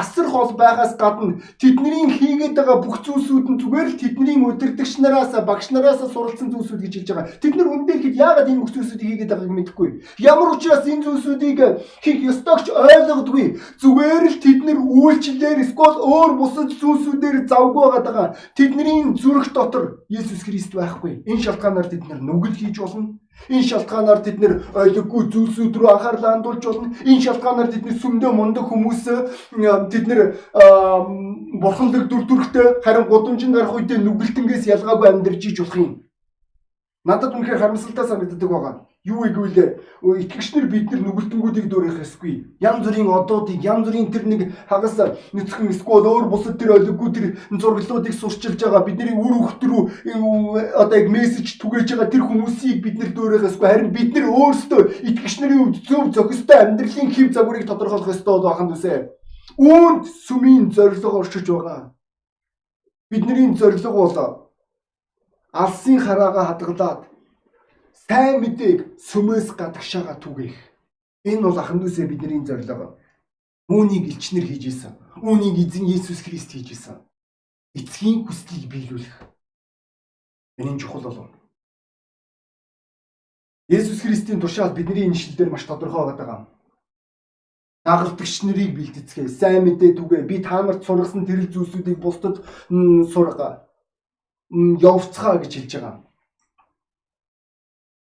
[0.00, 5.32] Асар хол байгаас гадна тэдний хийгээд байгаа бүх зүйлсүүд нь зүгээр л тэдний удирдагч нараас
[5.46, 7.30] багш нараас суралцсан зүйлсүүд гэж хэлж байгаа.
[7.40, 9.88] Тэд нар үндэ ихэд яагаад энэ бүх зүйлсүүдийг хийгээд байгааг мэдэхгүй.
[10.20, 11.58] Ямар учраас энэ зүйлсүүдийг
[12.04, 13.46] хийх ёстойгч ойлгодгүй.
[13.80, 18.36] Зүгээр л тэд нар үйлчлэлээр эсвэл өөр бусад зүйлсүүдээр завгүй байгаа.
[18.56, 21.24] Тэдний зүрх дотор Есүс Христ байхгүй.
[21.24, 26.32] Энэ шалтгаанаар тэд нар нүгэл хийж болно Энэ шалтгаанаар тэд нэр ойлгохгүй зүйлсүүд рүү анхаарлаа
[26.36, 26.94] хандуулж болно.
[27.06, 29.02] Энэ шалтгаанаар тэдний сүмдөө мундаг хүмүүс
[29.92, 30.20] тэд нэр
[31.62, 35.92] бурханлаг дүр төрхтэй харин гудамжинд гарах үедээ нүгэлтэнгээс ялгаагүй амьдарч иж болох юм.
[37.04, 38.74] Надад үнэхээр харамсалтай санагддаг байгаа.
[39.00, 42.52] Юу игвэл итгэгчнэр бид нар нүгэлтэнгүүдийг дөөрөх эсгүй.
[42.60, 45.00] Янз бүрийн одуудыг, янз бүрийн тэр нэг хагас
[45.32, 49.82] нүцгэн эсвэл өөр бусад тэр олиггүй тэр зураглуудыг сурчилж байгаа бидний үр хөвт рүү
[50.76, 53.68] одоо яг мессеж түгээж байгаа тэр хүмүүсийг бид нар дөөрөх эсгүй.
[53.72, 59.16] Харин бид нар өөрсдөө итгэгчнэрийн хувьд зөв зохистой амьдралын хэв загварыг тодорхойлох ёстой байханд үсэ.
[59.56, 61.96] Үүнд сүмийн зорилго оршиж байгаа.
[63.08, 64.16] Бидний зорилго бол
[65.56, 67.09] алсын хараагаа хадгалаад
[67.92, 70.58] сайн мэдээг сүмээс гадагшаага түгээх.
[71.24, 72.96] Энэ бол ахын дүүсээ бидний зорилго.
[73.68, 74.92] Үүнийг элчнэр хийж исэн.
[75.22, 76.96] Үүнийг эзэн Есүс Христ хийж исэн.
[77.78, 79.16] Эцгийн хүслийг биелүүлэх.
[80.58, 81.30] Энэ чухал болов.
[83.70, 86.46] Есүс Христийн тушаал бидний энэ шилдээр маш тодорхой байгаа юм.
[87.86, 92.42] Дагалдагч нарыг бэлтгэцгээ, сайн мэдээ түгээ, би та нарт сургасан тэрэл зүйлсүүдийг бусдад
[93.14, 93.70] сурга
[94.50, 96.09] явцгаа гэж хэлж байгаа.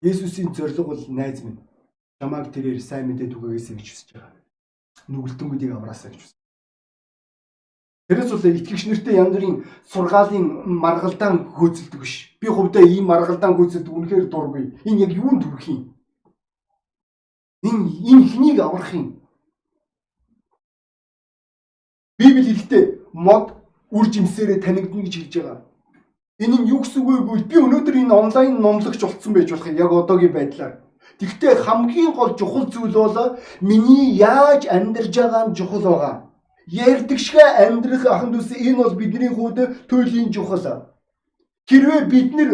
[0.02, 1.60] Есүсийн зорилго бол найз минь.
[2.20, 4.40] Чамааг тэрээр сайн мэдээ түгээгээсэй гэж хүсэж байгаа.
[5.08, 6.36] Нүгэлтэнгүүдийг авраасаа гэж хүсэж.
[8.08, 9.56] Тэрээс бол итгэгч нартай янз бүрийн
[9.90, 10.46] сургаалын
[10.84, 12.14] маргалдаан хөөцөлдөг биш.
[12.40, 14.64] Би хувьдаа ийм маргалдаан хөөцөлдөг үнэхээр дургүй.
[14.86, 15.80] Энэ яг юунд төрөх юм?
[17.66, 19.06] Энэ энэ хнийг аврах юм?
[22.18, 23.58] Библи хэлэхдээ мод
[23.90, 25.58] үр жимсээрээ танигдна гэж хэлж байгаа.
[26.38, 29.80] Энэ нь юу гэсэн үг вэ би өнөөдөр энэ онлайн номлогч болцсон байж болох юм
[29.80, 30.74] яг одоогийн байдлаар.
[31.18, 36.14] Тэгвэл хамгийн гол чухал зүйл бол миний яаж амьдарж байгаа нь чухал байгаа.
[36.68, 40.92] Ярддаг шиг амьдрах ахын дүүс энэ бол бидний хувьд туйлын чухал.
[41.68, 42.50] Хэрвээ бид нэр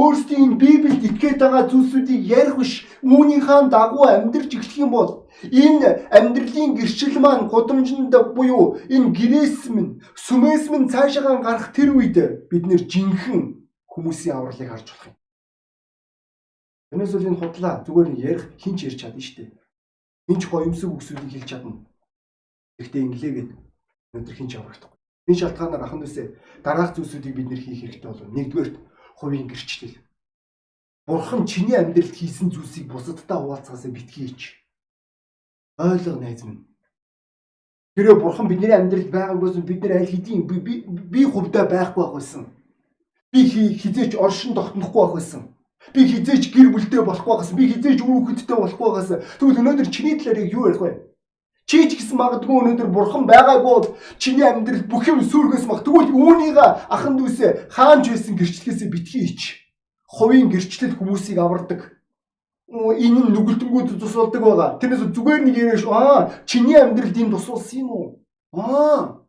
[0.00, 2.72] өөрсдийн Библиэд итгээд байгаа зүйлсүүдийг ярих биш,
[3.04, 10.02] үүнийхээ дагуу амьдрч эхлэх юм бол Энэ амьдралын гэрчил маань гудамжинд буюу энэ гэрээс минь
[10.18, 12.16] сүмээс минь цаашаа гарах тэр үед
[12.50, 13.54] бид нэр жинхэнэ
[13.86, 15.16] хүмүүсийн авралыг харж болох юм.
[16.90, 19.50] Тэрнээс бол энэ худлаа зүгээр нь ярих хинч ярьж чадна шүү дээ.
[20.26, 21.86] Хинч гоёмсог үгсүүдийг хэлж чадна.
[22.82, 23.50] Гэхдээ инглээгээд
[24.14, 24.98] өнөөдөр хинч аврахдаггүй.
[25.28, 26.26] Энэ шалтгаанаар ахын дүүсээ
[26.66, 28.32] дараах зүйлсүүдийг бид нэр хийх хэрэгтэй болов.
[28.34, 28.70] Нэгдүгээр
[29.20, 30.02] хувийн гэрчлэл.
[31.06, 34.58] Бурхан чиний амьдралд хийсэн зүйлсийг бусадтай хуваалцахаас битгий ич
[35.78, 36.66] Ойлго найз минь.
[37.94, 42.46] Тэрөө бурхан бидний амьдралд байгаагүйсэн бид нар аль хэдийн би би хувьдаа байхгүй байх байсан.
[43.30, 45.42] Би хизээч оршин тогтнохгүй байх байсан.
[45.94, 50.18] Би хизээч гэр бүлтэй болохгүй байгаас би хизээч үр хөвгттэй болохгүй байгаас тэгвэл өнөөдөр чиний
[50.18, 50.90] талаар юу ярих вэ?
[51.66, 53.86] Чи ч гэсэн магадгүй өнөөдөр бурхан байгаагүй бол
[54.18, 55.86] чиний амьдрал бүх юм сүргээс мах.
[55.86, 59.62] Тэгвэл үүнийг ахан дүүсээ хаанч байсан гэрчлэхээсээ битгий ич.
[60.06, 61.97] Хувийн гэрчлэл хүмүүсийг авардаг
[62.68, 64.76] энэ нь нүгэлтэнгүүд тусалдаг байгаа.
[64.76, 68.06] Тэрнээс зүгээр нэг яриаш аа чиний амьдралд энэ тусалсан юм уу?
[68.52, 69.24] Аа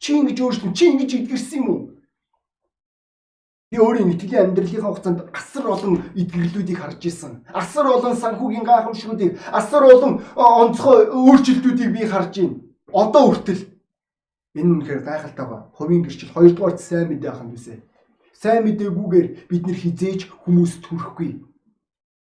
[0.00, 1.80] чи ингэж өөрчлөн чи ингэж эдгэрсэн юм уу?
[3.68, 7.44] Би өөрийн итгэлийн амьдралынхаа хугацаанд асар олон эдгэрлүүдийг харж исэн.
[7.52, 12.56] Асар олон санхүүгийн гайхамшгуудыг, асар олон онцгой өөрчлөлтүүдийг би харж байна.
[12.88, 13.68] Одоо хүртэл
[14.56, 15.68] энэ үнэхээр гайхалтай ба.
[15.76, 17.84] Хувийн гэрчил хоёрдугаар сайн мэдээ ахын үсэ.
[18.32, 21.47] Сайн мэдээгүйгээр бид нар хизээж хүмүүст хүрэхгүй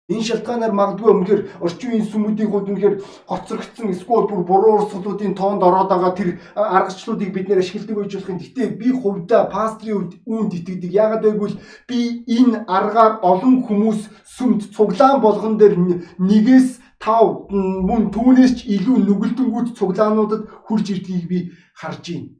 [0.07, 5.67] Энэ шалтгаанаар магадгүй өмнөхөр орчин үеийн сүмүүдийн хувьд үнэхээр гоцрогдсон эсвэл бүр буруу урсгалуудын тоонд
[5.67, 8.39] ороод байгаа тэр аргачлалуудыг бид нэр ашигладаг байж болох юм.
[8.39, 10.95] Гэхдээ би хувьдаа пастрийн үед үүнд итгэдэг.
[10.95, 11.59] Яагаад гэвэл
[11.91, 11.99] би
[12.39, 15.75] энэ аргаар олон хүмүүс сүмд цуглаан болгон дээр
[16.23, 16.69] нэгээс
[17.03, 21.39] тав мөн түүнээс ч илүү нүгэлтэнгүүд цуглаануудад хурж ирдгийг би
[21.75, 22.31] харж байна.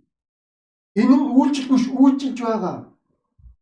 [1.03, 2.77] Энэ нь үйлчлэгүйш үйлчилж байгаа.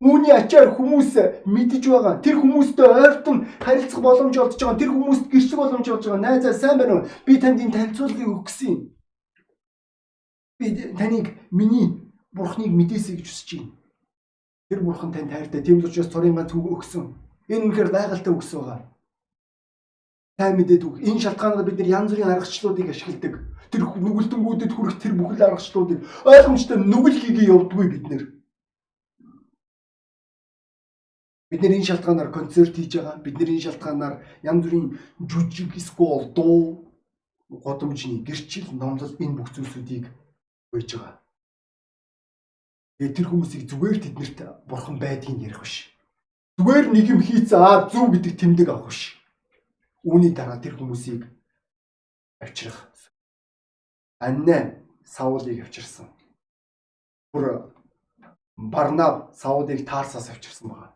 [0.03, 1.15] Үүний ачаар хүмүүс
[1.47, 2.19] мэдж байгаа.
[2.19, 4.79] Тэр хүмүүстэй ойртон харилцах боломж олдож байгаа.
[4.79, 6.19] Тэр хүмүүст гэрчлэх боломж олж байгаа.
[6.19, 7.07] Найзаа сайн байна уу?
[7.23, 8.79] Би танд энэ танилцуулгыг өгсөн юм.
[10.59, 13.71] Би таныг миний бурхныг мэдээсэй гэж хүсэж байна.
[14.67, 15.63] Тэр бурхан танд хайртай.
[15.63, 17.15] Тийм л учраас цорын ганц үг өгсөн.
[17.47, 18.91] Энэ үнэхээр байгальтай өгсөн байгаа.
[20.35, 20.99] Сайн мэдээд үг.
[20.99, 23.33] Энэ шалтгаанаар бид нар янз бүрийн аргачлалуудыг ашигладаг.
[23.71, 28.34] Тэр нүгэлтэнгүүдэд хүрэх тэр бүхэл аргачлалуудыг ойлгомжтой нүгэл хийгээ явдггүй бид нэр
[31.49, 33.21] Бид нэр энэ шалтгаанаар концерт хийж байгаа.
[33.21, 34.87] Бид нэр энэ шалтгаанаар янз бүрийн
[35.21, 36.89] жүжиг, скол, дуу
[37.49, 40.09] годомжны гэрчил номлол энэ бүх зүйлсүүдийг
[40.73, 41.21] үйж байгаа.
[42.97, 45.93] Тэгээ тэр хүмүүсийг зүгээр тэднэрт бурхан байдгийг ярих биш.
[46.57, 49.19] Зүгээр нэг юм хийцээ аа зөв гэдэг тэмдэг авах биш.
[50.07, 51.27] Үүний дараа тэр хүмүүсийг
[52.39, 52.89] авчрах.
[54.19, 56.07] Анна Саулыг авчирсан.
[57.33, 57.69] Бүр
[58.57, 60.94] Барнав Саулыг Тарсаас авчирсан байна.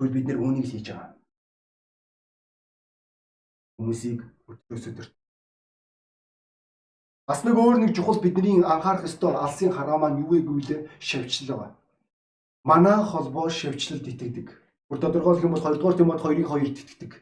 [0.00, 1.12] Тэгвэл бид нэр үүнийг хийж байгаа.
[3.76, 5.12] Хүмүүсийг өдрөөс өдөрт
[7.28, 11.60] Бас нэг өөр нэг чухал бидний анхаарах ёстой алсын хараа маань юу вэ гэвэл шавьчлал
[11.60, 11.76] байна.
[12.64, 14.48] Манай холбоо шавьчлалд итгэдэг.
[14.88, 17.12] Бүр тодорхойлох юм бол 2 дугаар Тимот 2-ыг 2-д итгэдэг.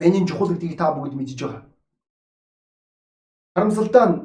[0.00, 1.62] Энэ чухал гэдгийг та бүгд мэдж байгаа.
[3.52, 4.16] Харамсалтай нь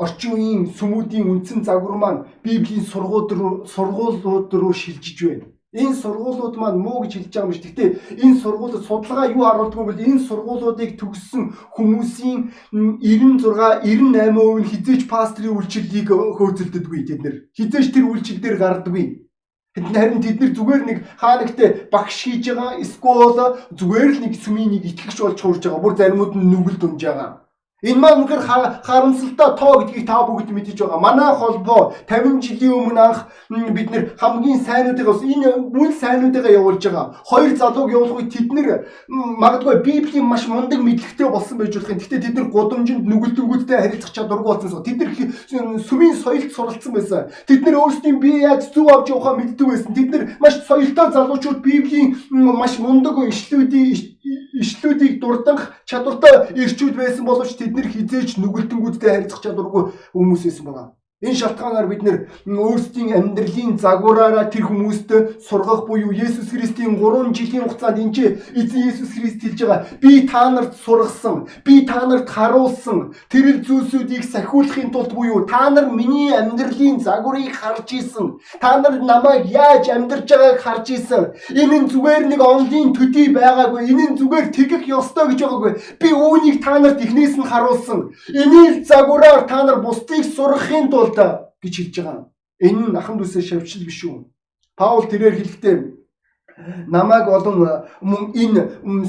[0.00, 5.46] орчин үеийн сүмүүдийн үндсэн загвар маань Библийн сургууль руу сургуулиуд руу шилжиж байна.
[5.72, 7.62] Энэ сургуулиуд маань муу гэж хэлж байгаа юм биш.
[7.64, 7.88] Гэхдээ
[8.20, 12.52] энэ сургуулиуд судалгаа юу харуулдаг вэ энэ сургуулиудыг төгссөн хүмүүсийн
[13.00, 17.36] 96 98% нь хизээч пастрийн үйлчлэлийг хөөцөлддөггүй тэд нэр.
[17.56, 19.06] Хизээч тэр үйлчлэл дээр гардаггүй.
[19.72, 24.84] Харин тэд нар зүгээр нэг хаанагтай багш хийж байгаа эсвэл зүгээр л нэг сүмийн нэг
[24.92, 25.80] итгэгч болж хуурж байгаа.
[25.80, 27.41] Бүр заримуд нь нүгэл дүнж байгаа.
[27.82, 28.42] Энэ маань үнэхээр
[28.86, 31.02] харамсалтай тоо гэдгийг та бүгд мэдэж байгаа.
[31.02, 36.78] Манай холбоо 50 жилийн өмнө анх бид нэр хамгийн сайнуудыг бас энэ үл сайнуудыгаа явуулж
[36.78, 37.18] байгаа.
[37.26, 41.98] Хоёр залууг явуулах үед тэд нэр магадгүй Библийн маш мундаг мэдлэгтэй болсон байж болох юм.
[41.98, 44.86] Гэхдээ тэд нар гудамжинд нүгэлтэнгүүдтэй харилцах чадваргүй болсон.
[44.86, 45.10] Тэд нар
[45.82, 47.34] сүмийн соёлд суралцсан байсан.
[47.50, 49.90] Тэд нар өөрсдийн бие яаж зөв авч явахаа мэддэг байсан.
[49.90, 54.11] Тэд нар маш соёлтой залуучууд Библийн маш мундаг ишлүүдийн
[54.62, 59.82] ишлүүдийг дурдах чадвартай ирчүүд байсан боловч тэд нэр хизээч нүгэлтэнгүүдтэй харилцах чадваргүй
[60.14, 60.90] хүмүүс байсан байна.
[61.22, 62.16] Энэ шалтгаанаар бид нэр
[62.50, 65.10] өөрсдийн амьдралын загвараараа тэр хүмүүст
[65.46, 69.86] сургах буюу Есүс Христийн 3 жилийн хугацаанд энэ эзэн Есүс Христ хэлж байгаа.
[70.02, 75.86] Би та нарт сургасан, би та нарт харуулсан тэр зүйлсүүдийг сахиулахын тулд буюу та нар
[75.94, 78.42] миний амьдралын загварыг харж исэн.
[78.58, 81.38] Та нар намайг яаж амьдарч байгааг харж исэн.
[81.54, 83.86] Энэ нь зүгээр нэг онлын төдий байгаагүй.
[83.94, 85.72] Энэ нь зүгээр тэгэх ёстой гэж байгаагүй.
[86.02, 88.10] Би үүнийг та нарт эхнээс нь харуулсан.
[88.26, 92.26] Энийг загвараар та нар бусдыг сургахын тулд Паул гэж хэлж байгаа.
[92.60, 94.24] Энэ нь ахын дүүсээ шавьчил биш үү?
[94.76, 95.76] Паул тэрээр хэлэхдээ
[96.86, 97.56] намайг олон
[98.00, 98.62] мөн энэ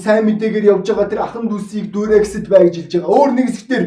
[0.03, 3.13] сайн мэдээгээр явж байгаа тэр ахын дүүсийг дүүрэгсэд бай гэж хэлж байгаа.
[3.13, 3.85] Өөр нэг хэсгээр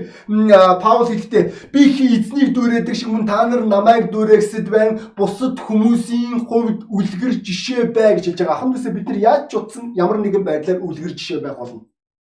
[0.83, 5.01] Паул хэлэхдээ би хий эзнийг дүүрээдэг шиг мөн та нар намайг дүүрэгсэд байна.
[5.17, 8.57] Бусад хүмүүсийн хувьд үлгэр жишээ бай гэж хэлж байгаа.
[8.57, 11.89] Ахын дүүсээ бид нар яаж ч утсан ямар нэгэн байдлаар үлгэр жишээ байх болно.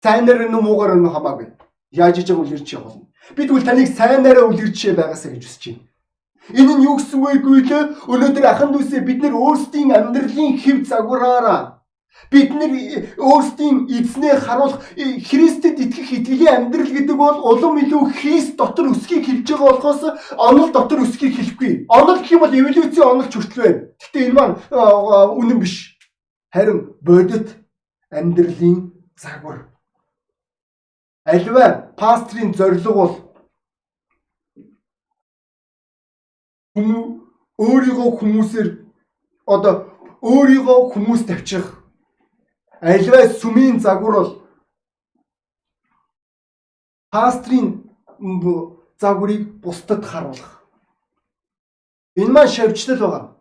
[0.02, 1.48] Сайнаар нь муугаар нь хамаагүй.
[1.90, 3.08] Яаж иж үлгэр жишээ болно.
[3.36, 5.84] Бид үл таныг сайнаараа үлгэр жишээ байгаасаа гэж хүсэж байна.
[6.56, 7.72] Энэ нь юу гэсэн вэ гэвэл
[8.08, 11.78] өнөөдөр ахын дүүсээ бид нар өөрсдийн амьдралын хэв загвараараа
[12.30, 12.72] бид нар
[13.20, 14.80] өөрсдийн эзнээ харуулах
[15.28, 20.02] Христэд итгэх итгэлийн амьдрал гэдэг бол улам илүү Христ дотор өсөхийг хэлж байгаа болохоос
[20.36, 21.72] онол дотор өсөхийг хэлэхгүй.
[21.88, 23.80] Онол гэх юм бол эволюцийн онолч хүртэл байна.
[24.00, 24.54] Гэхдээ энэ маань
[25.40, 25.96] үнэн биш.
[26.52, 27.48] Харин бодит
[28.10, 29.68] амьдралын загвар
[31.28, 33.14] Альва пастрийн зорилго бол
[37.58, 38.68] өөрийгөө хүмүүсээр
[39.54, 39.74] одоо
[40.22, 41.66] өөрийгөө хүмүүс тавьчих.
[42.80, 44.30] Альва сүмийн загвар бол
[47.12, 47.68] пастрийн
[49.00, 50.64] загварыг бусдад харуулах.
[52.16, 53.38] Энэ маань шавьчлал байгаа.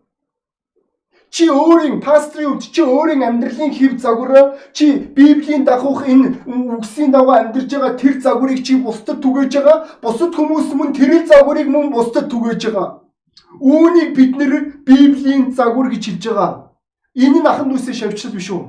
[1.30, 4.86] Чи өөрийн пастрын үед чи өөрийн амьдралын хэв загвараа чи
[5.16, 9.78] Библийн дагуух энэ үгсийн дагуу амьдарч байгаа тэр загварыг чи бусдад түгээж байгаа.
[10.02, 13.04] Бусад хүмүүс мөн тэр загварыг мөн бусдад түгээж байгаа.
[13.60, 14.54] Үүнийг бид нэр
[14.88, 16.52] Библийн загвар гэж хэлж байгаа.
[17.16, 18.64] Энэ нь ахан дүүсээ шавьчлал биш үү?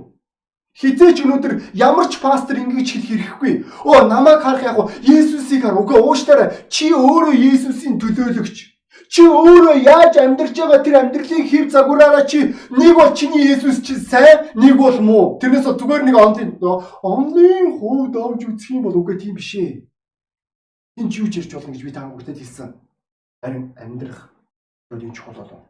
[0.79, 3.53] Хизээч өнөөдөр ямар ч пастор ингэж хэлэх хэрэггүй.
[3.83, 5.75] Оо намайг харах яг Есүсийг хар.
[5.75, 8.78] Үгүй ууштаараа чи өөрөө Есүсийн төлөөлөгч.
[9.09, 13.95] Чи өөрөө яаж амьдарч байгаа тэр амьдралын хэв загвараараа чи нэг бол чиний Есүс чи
[13.97, 15.39] сайн, нэг бол муу.
[15.41, 16.51] Тэрнээс зүгээр нэг онлын
[17.03, 19.87] онлын хувьд авч үзэх юм бол үгүй тийм биш ээ.
[21.01, 22.75] Энд юу ч ярьж болно гэж би та бүхэнд хэлсэн.
[23.41, 24.35] Харин амьдрах
[24.91, 25.63] юм чухал болов.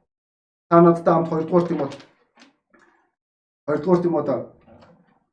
[0.70, 1.92] Та надтай хамт 2 дугаар Тимот
[3.66, 4.28] 2 дугаар Тимот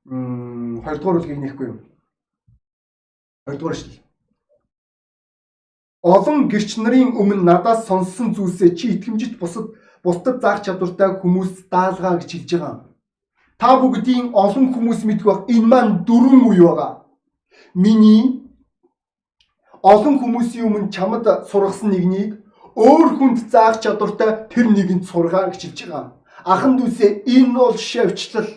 [0.06, 1.80] м 2 дугаар бүлгийг нэхгүй юм.
[3.48, 4.05] 2 дугаар шил
[6.14, 9.74] олон гэрч нарын өмнө надаас сонссон зүйлсээ чи итгэмжит бусад
[10.06, 12.76] бусдад заах чадвартай хүмүүс даалгаа гэж хэлж байгаа.
[13.58, 16.92] Та бүгдийн олон хүмүүс мэдэх баг энэ маань дөрвөн үе байгаа.
[17.74, 18.46] Миний
[19.82, 22.32] олон хүмүүсийн өмнө чамд сургасан нэгнийг
[22.78, 26.14] өөр хүнд заах чадвартай тэр нэгэнд сургаа гэж хэлж байгаа.
[26.46, 28.50] Ахан дүүсээ энэ бол шавьчлал.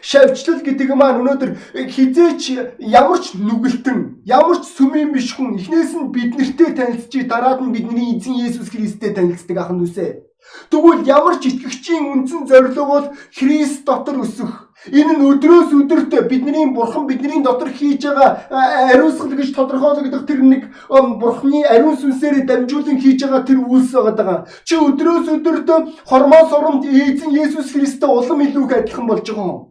[0.00, 1.50] Шавьчлал гэдэг маань өнөөдөр
[1.92, 2.42] хизээч
[2.78, 8.16] ямар ч нүгэлтэн, ямар ч сүмийн биш хүн эхнээс нь биднэртэй танилцчих, дараад нь бидний
[8.16, 10.30] эзэн Есүс Христтэй танилцдаг ахын үсэ.
[10.70, 14.69] Тэгвэл ямар ч итгэгчийн үндсэн зорилго бол Христ дотор өсөх.
[14.88, 18.48] Энэ нь өдрөөс өдөрт бидний бурхан бидний дотор хийж байгаа
[18.92, 24.48] ариусгал гэж тодорхойлогдох тэр нэг бурханы ариун сүнсээр дамжуулан хийж байгаа тэр үйлс байгаа.
[24.64, 25.68] Чи өдрөөс өдөрт
[26.08, 29.70] хормоо соромд эзэн Есүс Христтэй улам илүү их адилхан болж байгаа юм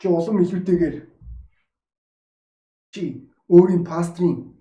[0.00, 0.96] чи улам илүүтэйгээр
[2.94, 3.02] чи
[3.52, 4.56] өөрийн пастрын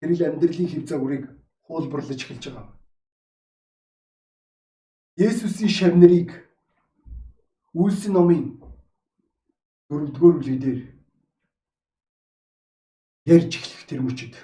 [0.00, 1.24] тэрл амьдралын хэв загварыг
[1.62, 2.74] хуулбарлаж эхэлж байгаа.
[5.16, 6.49] Есүсийн шавнарыг
[7.74, 8.58] үйлсэн номын
[9.88, 10.78] дөрөвдүгээр бүлэгдэр
[13.30, 14.34] ярьж эхлэх тэр мөчөд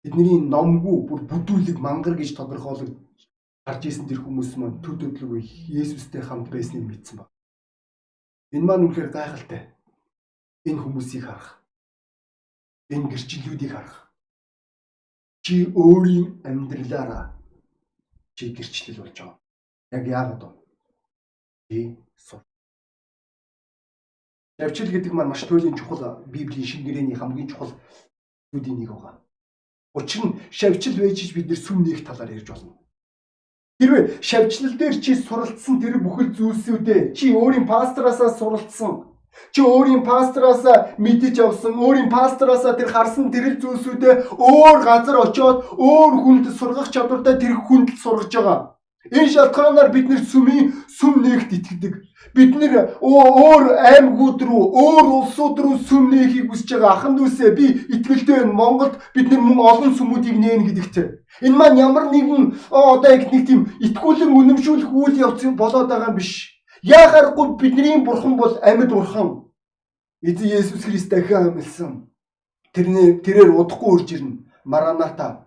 [0.00, 2.94] бидний номгүй бүр бүдүүлэг мангар гэж тодорхойлог
[3.66, 7.28] гарч исэн тэр хүмүүс маань төд өдлөг Есүстэй хамт байсныг мэдсэн баг.
[8.54, 9.62] Энэ маань үнэхээр гайхалтай.
[10.70, 11.58] Энэ хүмүүсийг харах.
[12.94, 13.98] Энэ гэрчлэлүүдийг харах.
[15.42, 17.34] Чи өөрийн амьдралаараа
[18.38, 19.38] чи гэрчлэл болж байгаа.
[19.90, 20.65] Яг яагаад вэ?
[21.68, 22.40] Сур.
[24.58, 27.74] Явчил гэдэг маань маш туйлын чухал Библийн шингэрэний хамгийн чухал
[28.52, 29.18] зүйлийн нэг байгаа.
[29.94, 32.78] Учир нь шавьчил байж бид нэр сүм нэг талаар ярьж болно.
[33.80, 39.10] Хэрвээ шавьчлал дээр чи суралцсан тэр бүхэл зүйлсүүдээ чи өөрийн пастораасаа суралцсан.
[39.52, 46.12] Чи өөрийн пастораасаа мэдэж авсан, өөрийн пастораасаа тэр харсан тэрэл зүйлсүүдээ өөр газар очиод өөр
[46.22, 48.75] хүнд сургах чадвартай тэр хүнд сургаж байгаа.
[49.10, 51.94] Энэ шалтгаанаар бид нэр сүмийн сүм нэгт итгэдэг.
[52.34, 56.92] Бид нэр өөр аймагуд руу, өөр улсууд руу сүм нээхийг хүсэж байгаа.
[56.92, 58.52] Ахын дүүсээ би итгэлтэй байна.
[58.52, 61.06] Монголд бид нэр мөн олон сүмүүдийг нээн гэдэгтэй.
[61.46, 66.18] Энэ маань ямар нэгэн одоо яг нэг тийм итгүүлэн үнэмшүүлэх үйл явц болоод байгаа юм
[66.18, 66.56] биш.
[66.82, 69.46] Яахааргүй бидний бурхан бол амьд бурхан.
[70.22, 72.10] Эзэн Есүс Христ дахин амьлсан.
[72.74, 74.44] Тэрний тэрээр удахгүй үрж ирнэ.
[74.64, 75.46] Мараната.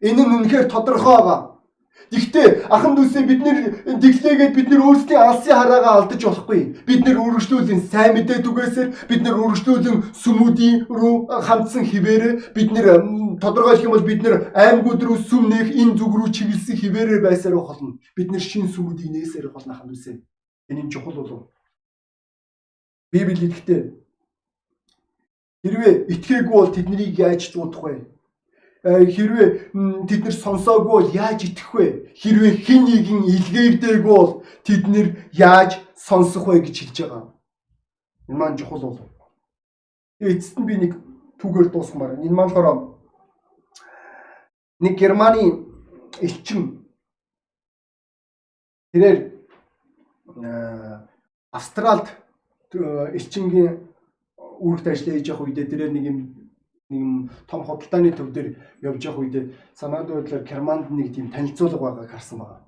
[0.00, 1.55] Энэ нь үнэхээр тодорхой байгаа.
[2.06, 3.58] Гэхдээ ахан дүүсээ бид нэр
[3.98, 6.60] дэглээгээд бид нэр өөрсдийн алсын хараагаа алдаж болохгүй.
[6.86, 12.86] Бид нэр үргэлжлүүлэн сайн мэдээ түгээсээр бид нэр үргэлжлүүлэн сүмүүдийн рүү хандсан хിവэрэ бид нэр
[13.42, 17.58] тодорхойлох юм бол бид нэр аймагуд руу сүм нээх энэ зүг рүү чиглэсэн хിവэрэ байсаар
[17.58, 17.98] болно.
[18.14, 20.16] Бид нэр шин сүмүүдийг нээсээр болно ахан дүүсээ.
[20.70, 21.50] Энэ чухал болов.
[23.10, 23.82] Библи хэлэхдээ
[25.66, 28.15] хэрвээ итгээгүй бол тэднийг яаж зуудах вэ?
[28.86, 29.74] Э, хэрвээ
[30.06, 31.86] тэд нар сонсоогүй бол яаж итгэх вэ?
[32.14, 37.34] Хэрвээ хэн нэгэн илгээгдээгүй бол тэд нар яаж сонсох вэ гэж хэлж байгаа.
[38.30, 39.02] Энэ маань чухал бол.
[40.22, 40.92] Эцэст нь би нэг
[41.42, 42.22] түүгээр дуусгамаар.
[42.22, 42.94] Энэ маань болохоор
[44.86, 45.66] нэг Германы
[46.22, 46.86] элчин
[48.94, 49.34] тэрээр
[51.50, 52.06] Австралд
[52.70, 53.82] элчингийн
[54.62, 56.18] үүрэгт ажиллаж явах үедээ тэрээр нэг юм
[56.90, 61.78] нэг юм том худалдааны төв дээр явж явах үед санаанд байдлаар Германд нэг тийм танилцуулга
[61.78, 62.62] байгааг харсан байна.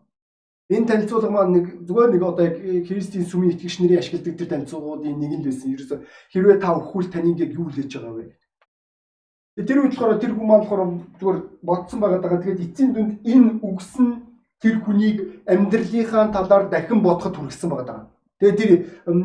[0.70, 2.56] Энэ танилцуулга маань нэг зүгээр нэг одоо яг
[2.88, 5.70] Христийн сүмийн итгэгч нарын ашигладаг тэр танилцуулгуудын нэг нь байсан.
[5.70, 5.96] Ерөөсө
[6.34, 8.34] хэрвээ та өхвөл таныг яг юу л хийж байгаа вэ?
[9.64, 10.82] Тэр үед болохоор тэр хүмүүс болохоор
[11.18, 12.42] зүгээр бодсон байгаа даа.
[12.42, 14.06] Тэгээд эцсийн дүнд энэ үгсэн
[14.58, 18.00] тэр хүнийг амьдралынхаа талаар дахин бодоход хүргэсэн байгаа даа.
[18.42, 18.70] Тэгээд тэр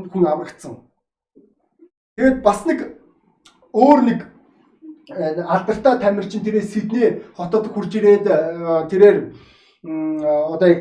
[0.10, 0.74] хүн аврагдсан.
[2.18, 2.80] Тэгээд бас нэг
[3.74, 4.20] өөр нэг
[5.10, 9.18] алдартай тамирчин тэрээ Сидней хотод хурж ирээд э, тэрээр
[9.84, 10.80] одоо яг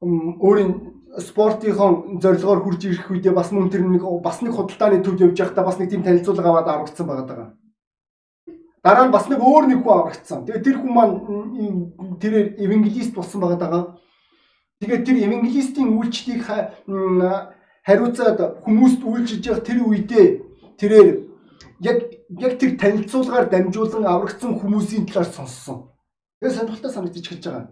[0.00, 0.72] өөрийн
[1.20, 5.64] спортынхон зорилгоор хурж ирэх үедээ бас мөн тэр нэг бас нэг худалдааны төвд явж байхдаа
[5.64, 7.52] бас нэг тийм танилцуулга аваад аврагдсан байгаа даа.
[8.84, 10.46] Дараа нь бас нэг өөр нэг хүн аврагдсан.
[10.46, 11.14] Тэгээ тэр хүн маань
[12.20, 13.84] тэрээр евангелист болсон байгаа даа.
[14.80, 16.42] Тэгээд тэр евангелистийн үйлчлэлийг
[17.84, 20.26] хариуцаад хүмүүст үйлчилж явах тэр үедээ
[20.78, 21.08] тэрээр
[21.82, 25.88] яг яг тэр танилцуулгаар дамжуулан аврагдсан хүмүүсийн талаар сонссон.
[26.40, 27.66] Тэгээ сонирхолтой санагдаж эхэлж байгаа.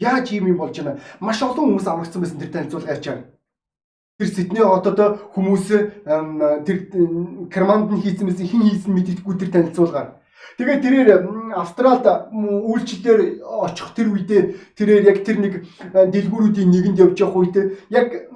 [0.00, 1.00] Яаж ийм юм болж байна?
[1.20, 3.20] Маш олон хүмүүс аврагдсан байсан тэр танилцуулгаар чаар.
[4.18, 4.98] Тэр Сидней хотод
[5.34, 5.66] хүмүүс
[6.64, 6.78] тэр
[7.52, 10.08] Керманд нь хийсэн байсан хин хийсэн мэддэггүй тэр танилцуулгаар.
[10.58, 11.10] Тэгээ тэрээр
[11.54, 14.42] Австралид үйлчлэлээр очих тэр үедээ
[14.74, 15.54] тэрээр яг тэр нэг
[15.92, 17.56] дэлгүүрүүдийн нэгэнд явж явах үед
[17.90, 18.27] яг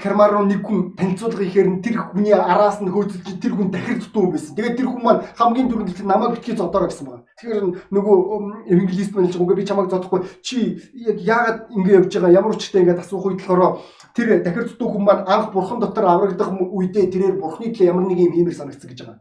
[0.00, 4.32] Кермар руу нэг хүн танилцуулга ихээр тэр хүний араас нь хөөцөлж тэр хүн дахир дутуу
[4.32, 4.56] байсан.
[4.56, 7.24] Тэгээд тэр хүн маань хамгийн түрүүнд хэлсэн намайг битгий зодороо гэсэн байна.
[7.36, 8.16] Тэгэхээр нөгөө
[8.72, 12.80] евангелист маань л үгүй би чамайг зодохгүй чи яг яагаад ингэ явж байгаа ямар учиртай
[12.80, 13.84] ингээд асуух үед болохоор
[14.16, 18.18] тэр дахир дутуу хүн маань анх бурхан дотор аврагдах үедээ тэрээр бурхны төлөө ямар нэг
[18.24, 19.20] юм хиймэр санагдсан гэж байгаа.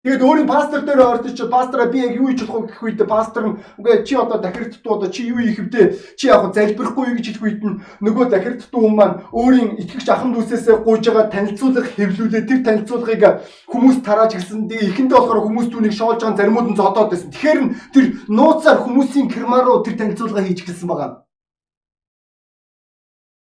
[0.00, 3.00] Тэгээд өөрийн пастор дээр ордож чи пастораа би яг юу хийж болох вэ гэх үед
[3.04, 7.16] пастор нь үгүй чи одоо дахирдтуу одоо чи юу хийх вдэ чи яг залбирахгүй юу
[7.20, 11.84] гэж хэлэх үед нь нөгөө дахирдтуу хүн маань өөрийн итгэгч ахын дүүсээс гуйж байгаа танилцуулга
[11.84, 13.24] хэвлүүлээ тэр танилцуулгыг
[13.68, 17.28] хүмүүс тарааж гисэн тэгээ ихэндээ болохоор хүмүүс түүнийг шоолж байгаа заримуд нь зодоод байсан.
[17.36, 17.60] Тэгэхээр
[17.92, 21.28] тэр нууцаар хүмүүсийн кермаа руу тэр танилцуулга хийж гисэн байгаа.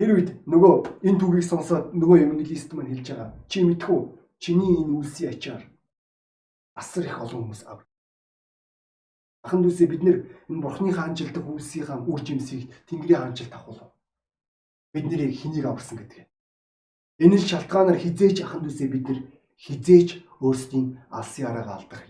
[0.00, 3.28] Тэр үед нөгөө энэ түүхийг сонсоод нөгөө евангелист маань хэлж байгаа.
[3.44, 4.00] Чи мэдхүү
[4.40, 5.68] чиний энэ үлсийн ачаар
[6.74, 7.80] асар их олон хүмүүс ав.
[9.42, 10.16] Ахан дүүсээ бид нэр
[10.52, 13.96] энэ бурхны хаанчилдаг үлсийнхаа үр жимсийг Тэнгэрийн хаанчилд авах
[14.92, 16.28] бид нэрийг хэнийг аварсан гэдэг.
[17.24, 19.20] Энэ л шалтгаанаар хизээч ахан дүүсээ бид нэр
[19.56, 20.08] хизээч
[20.44, 22.02] өөрсдийн алсын араагаа алдах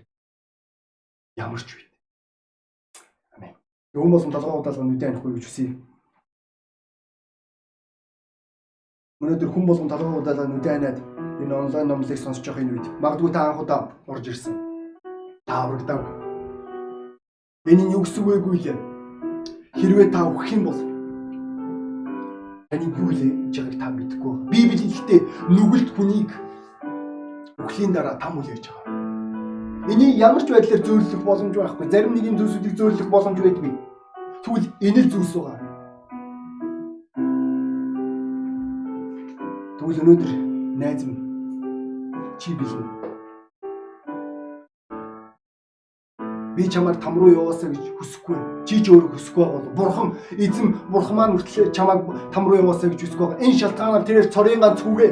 [1.37, 1.91] ямар ч үед.
[3.35, 3.55] Амен.
[3.95, 5.75] Юм болсон толгой удаалга нүдэн анихгүй гэж хүсье.
[9.21, 10.99] Өнөөдөр хүн болгон толгой удаалга нүдэн аниад
[11.45, 14.57] энэ онлайн номлыг сонсож байгаа энэ үед магадгүй та анх удаа орж ирсэн.
[15.45, 16.01] Та аврагдаг.
[17.69, 18.77] Энэ нь юу гэсэн үг вэ гээ?
[19.77, 20.81] Хэрвээ та өгөх юм бол
[22.73, 23.21] таны юу л
[23.53, 24.33] жагийг та мэдэхгүй.
[24.49, 25.21] Библи хэлэхдээ
[25.53, 26.31] нүгэлт хүнийг
[27.61, 28.89] өглийн дараа там үл яаж байгаа.
[29.93, 31.93] Энийг ямар ч байдлаар зөөрлөх боломж байхгүй.
[31.93, 33.73] Зарим нэгэн зүйлсүүдийг зөөрлөх боломж байдгүй.
[34.41, 35.70] Тэгвэл энэ л зүйлс байгаа.
[39.91, 40.33] Тэгвэл өнөөдөр
[40.79, 41.19] найз минь
[42.39, 42.87] чи бэлэн.
[46.55, 48.39] Би чамайг там руу яваасаа гэж хүсэхгүй.
[48.71, 53.03] Чи ч өөрөө хүсэхгүй бол бурхан эзэн бурхан маань хүртэл чамайг там руу яваасаа гэж
[53.03, 53.43] хүсэхгүй.
[53.43, 55.11] Энэ шалтгаанаар тэрээр цорын ганц хүүгээ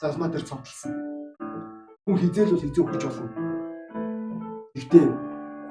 [0.00, 0.92] засмаа дээр цовдлсон.
[2.08, 3.28] Хүн хизээл бол хизээ өгч болно.
[4.72, 5.06] Гэхдээ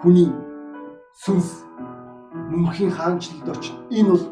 [0.05, 0.30] хүний
[1.26, 1.65] сүнс
[2.53, 3.74] мөнхийн хаанчлалд очив.
[3.89, 4.26] Энэ бол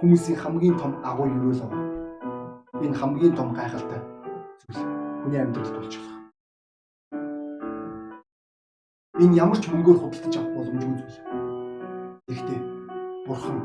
[0.00, 1.87] хүмүүсийн хамгийн том агуу юрэл байгаа.
[2.84, 4.00] Энэ хамгийн том гайхалтай
[4.62, 4.86] зүйл
[5.22, 6.18] хүний амьдралд болж болох.
[9.18, 11.18] Энэ ямар ч мөнгөөр худалдаж авах боломжгүй зүйл.
[12.30, 12.60] Гэхдээ
[13.26, 13.58] Бурхан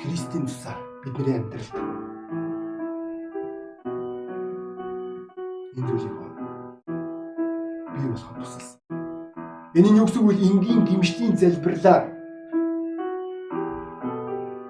[0.00, 1.76] Христийн тусаар бидний амьдралд
[5.76, 6.18] энэ зүйлийг
[7.98, 8.80] бий болгох тусалсан.
[9.74, 10.40] Нь юу гэсэн үг вэ?
[10.40, 12.04] Энгийн гимшлийн залбирлаар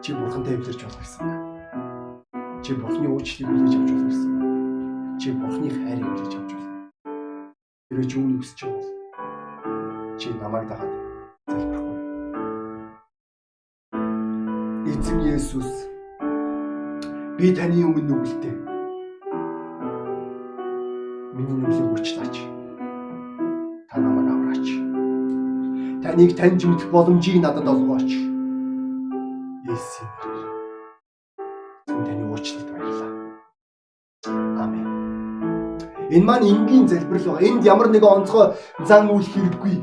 [0.02, 1.38] чи Бурхантай эвлэрч болох гэсэн.
[2.68, 4.32] Чи Бурханы уучлалыг хүлээж авч болох гэсэн
[5.16, 6.76] чи бурхны хайрыг хүлээж авч байна.
[7.88, 10.92] Тэрөө чи үүнийг хүсэж байгаа бол чи намайг дагаад
[11.48, 11.96] залбирахгүй.
[14.84, 15.70] Эзэн Есүс
[17.40, 18.52] би таны өмнө нүгэлтэй.
[21.32, 22.36] Миний нүглийг уучлаач.
[23.88, 24.68] Та намайг авраач.
[26.04, 28.28] Таныг таньж мэдэх боломжийг надад олгооч.
[36.18, 37.46] Энэ маань энгийн залбирал байгаа.
[37.46, 38.46] Энд ямар нэгэн онцгой
[38.82, 39.74] зан үйл хэрэггүй.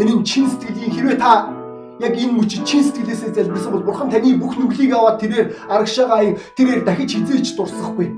[0.00, 1.52] Энэ нь чин сэтгэлийн хэрвээ та
[2.00, 6.88] яг энэ мөчид чин сэтгэлээсээ залбирсан бол бурхан таны бүх нүглийг аваад тэрээр арагшаагаа тэрээр
[6.88, 8.08] дахиж хизээч дурсахгүй.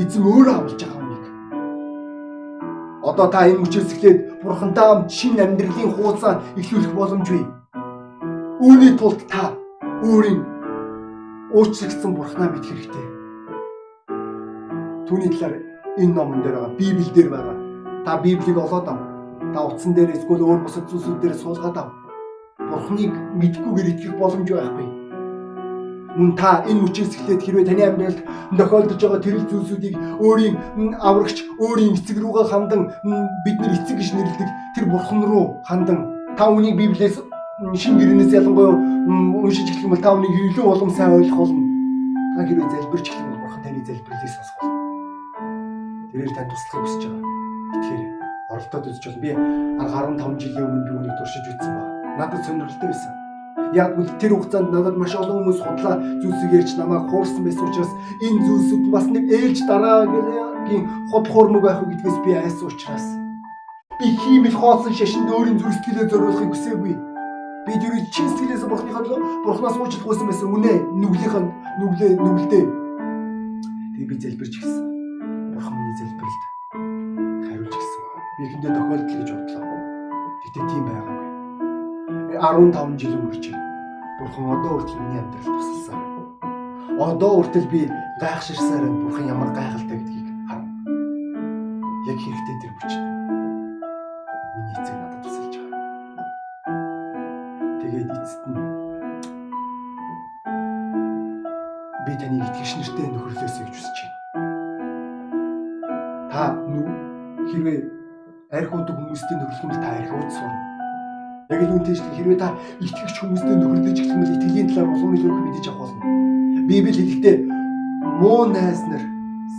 [0.00, 1.24] Эзэн өөрөө авалж байгаа хүнийг.
[3.04, 7.44] Одоо та энэ мөчөөс эхлээд бурхантай хамт шинэ амьдралын хуудасаа эхлүүлэх боломжгүй.
[8.64, 9.52] Үүний тулд та
[10.00, 10.40] өөрийн
[11.52, 13.06] уучлагдсан бурхнаа мэдэх хэрэгтэй.
[15.10, 16.76] Түүний талаар энэ номон дээр байгаа.
[16.78, 17.56] Библи дээр байгаа.
[18.04, 18.98] Та Библийг олоод ав.
[19.52, 21.88] Та утсан дээр эсвэл өөр бусад зүйлсүүд дээр суулгаад ав.
[22.70, 24.88] Бурхныг мэдгүйгээр итгэх боломж байхгүй.
[26.16, 28.20] Мөн та энэ мөчөөс эхлээд хэрвээ таны амьдралд
[28.56, 30.56] тохиолдож байгаа тэрэл зүйлсүүдийг өөрийн
[31.00, 32.92] аврагч, өөрийн эцэг рүүгээ хандан
[33.44, 37.16] бид нар эцэг гэж нэрлэдэг тэр бурхан руу хандан та үнийг Библиэс
[37.80, 38.76] шин гэрнээс ялангуяа
[39.40, 41.64] уншиж эхлэх юм бол та үнийг илүү улам сайн ойлгох болно.
[42.36, 44.71] Та хэрвээ залбирч эхлэх бол бурхан таны залбирлыг сонсох
[46.12, 47.24] тэрээр тань туслахыг хүсэж байгаа.
[47.72, 48.02] Тэгэхээр
[48.52, 51.92] оролдоод үзэж бол би 15 жилийн өмнө би үнийг туршиж үзсэн байна.
[52.20, 53.12] Надад сонирхолтой байсан.
[53.72, 57.92] Яг үл тэр хугацаанд надад маш олон хүмүүс худлаа зүйлсийг ярьж намайг хуурсан байсан учраас
[58.20, 63.06] энэ зүйлсүүд бас нэг ээлж дараагийн хот хуурмаг байх гэдгээс би айсан учраас
[63.96, 66.94] би хиймэл хоосон шашинд өөрийн зүрх сэтгэлээ зориулахыг хүсээгүй.
[67.64, 69.04] Би тэр чин сэтгэлээс бурхныхаа
[69.48, 71.46] бурхнаас уучлах байсан үнэ нүглийнхэн
[71.80, 72.64] нүглээ нүглдээ.
[73.96, 74.91] Тэгээ би залбирч гисэн
[78.46, 79.78] ихэндээ тохиолдол гэж бодлоо.
[80.42, 81.30] Гэтэ тийм байгаагүй.
[82.36, 83.68] 15 жил өнгөрч байна.
[84.18, 85.98] Бурхан одоо хүртэл миний амьдралд тусалсан.
[86.98, 87.80] Одоо хүртэл би
[88.20, 90.66] гайхширсаар бурхан ямар гайхалтай гэдгийг харав.
[92.10, 93.02] Яг хэрэгтэй тэр бүчтэй.
[94.56, 95.80] Миний эцэг надад тусалж байгаа.
[97.80, 98.58] Тэгээд эцэст нь
[102.06, 104.22] би таныг итгэж нэртэй нөхөрлөөсэй гэж хүсэж байна
[106.32, 106.56] та
[107.52, 108.01] хэрвээ
[108.52, 110.60] архиудаг хүмүүстэй нөхөрлөх юм бол та архиуд сурна.
[111.48, 112.12] Яг л үнтэй шүү.
[112.20, 112.48] Хэрвээ та
[112.84, 116.12] итгэгч хүмүүстэй нөхөрлөж эхлэх юм бол итгэлийн талаар улам илүү их мэдэж авах болно.
[116.68, 117.36] Библи хэлэхдээ
[118.20, 119.04] муу найз нар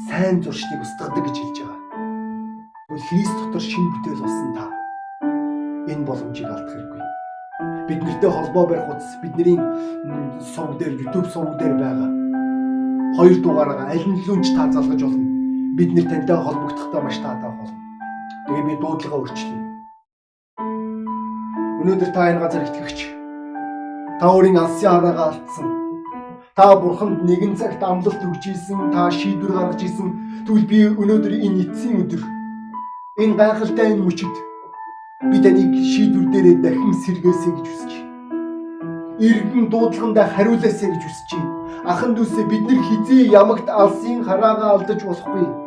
[0.05, 1.79] сайн зуршныг устгадаг гэж хэлж байгаа.
[2.85, 4.65] Тэгвэл Христ дотор шин бүтээл болсон та
[5.89, 7.01] энэ боломжийг алдах хэрэггүй.
[7.89, 9.57] Бид нартэй холбоо барих утас бидний
[10.53, 12.09] сувг дээр YouTube сувг дээр байгаа.
[13.17, 15.25] Хоёр дугаараа аль нь лүнч та залгаж болно.
[15.77, 17.82] Бид нэр тантай холбогдохдоо маш таатай болно.
[18.43, 19.59] Тэгээ би дуудлагаа өөрчлөе.
[21.79, 22.99] Өнөөдөр та энэ газар итгэгч.
[24.19, 25.67] Та өөрийн алсын хараагаа алдсан.
[26.51, 30.09] Та бурханд нэгэн цагт амлалт өгч ийсэн, та шийдвэр гаргаж ийсэн.
[30.43, 32.21] Тэгвэл би өнөөдөр энэ эцсийн өдөр
[33.23, 34.35] энэ гайхалтай энэ мөчөд
[35.31, 38.11] би таныг шийдвэр дээрээ дахин сэргээсэй гэж хүсэж байна.
[39.23, 41.51] Иргэн дуудлагандаа хариулаасай гэж хүсэж байна.
[41.87, 45.62] Ахан дүүсээ бид нар хизээ ямагт алсын хараагаа алдаж болохгүй.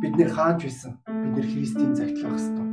[0.00, 0.98] Бид нэр хааж байсан.
[1.06, 2.66] Бид нэр Христийн загтлах ёстой.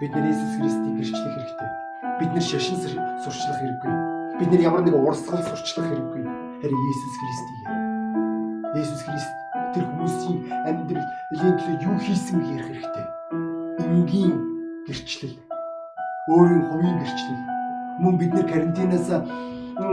[0.00, 1.70] Бид нэр Иесус Христийг гэрчлэх хэрэгтэй.
[2.18, 2.76] Бид нэр шашин
[3.22, 3.92] сурчлах хэрэггүй.
[4.38, 6.22] Бид нэр ямар нэг урсгал сурчлах хэрэггүй.
[6.60, 7.60] Харин Иесус Христийг.
[8.74, 9.34] Иесус Христ
[9.74, 13.06] тэр хүмүүсийн амьдралын төлөө юу хийсэн гэж ярих хэрэгтэй.
[13.86, 14.34] Энгийн
[14.90, 15.38] гэрчлэл.
[16.34, 17.42] Өөрийн хувийн гэрчлэл.
[18.02, 19.08] Мөн бид нэр карантинаас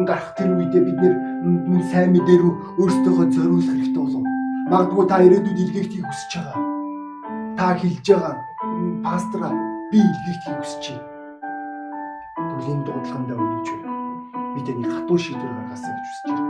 [0.09, 4.40] гарах тэр үедээ бид нэр сайн мэдээ рүү өөрсдөө зориулах хэрэгтэй болов.
[4.69, 6.59] Магадгүй та ирээдүйд илгээхийг хүсэж байгаа.
[7.57, 8.35] Та хэлж байгаа
[9.01, 9.53] пастраа
[9.89, 11.07] би илгээхийг хүсэж байна.
[12.37, 13.93] Тэгвэл энэ дуудлагандаа үнэнч бай.
[14.53, 16.45] Би таны хатуу шийдвэр гаргасаа гэж хүсэж байна.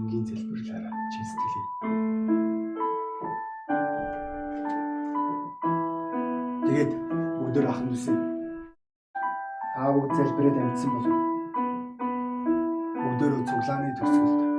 [0.00, 1.66] Энгийн залбирлаараа чи сэтгэлээ.
[6.64, 6.90] Тэгээд
[7.38, 8.16] бүгдээр ахын дүүсэн.
[9.76, 11.16] Та бүгд залбираад амжсан болов.
[13.04, 14.53] Бүгдөө цуглааны төсөлд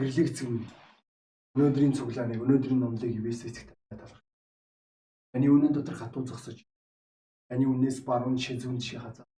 [0.00, 0.64] Тэнгэрлэг минь
[1.54, 4.24] өнөөдрийн цуглааныг өнөөдрийн номлыг ивээс эцэгт талах.
[5.32, 6.64] Таны үнэн дотор хатуу зогсож
[7.52, 9.28] таны үнээс баруун ши зүүн ши хазаа.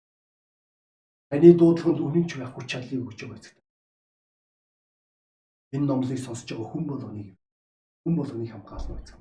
[1.35, 3.59] Таны дуудлаганд үнэн ч байх хүч чадлыг өгч байгаа эцэгт.
[5.75, 7.29] Энэ номлыг сонсож байгаа хүн болгоныг
[8.07, 9.19] хүн болгоныг хамгаална эцэг.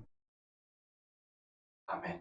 [1.90, 2.18] Амен.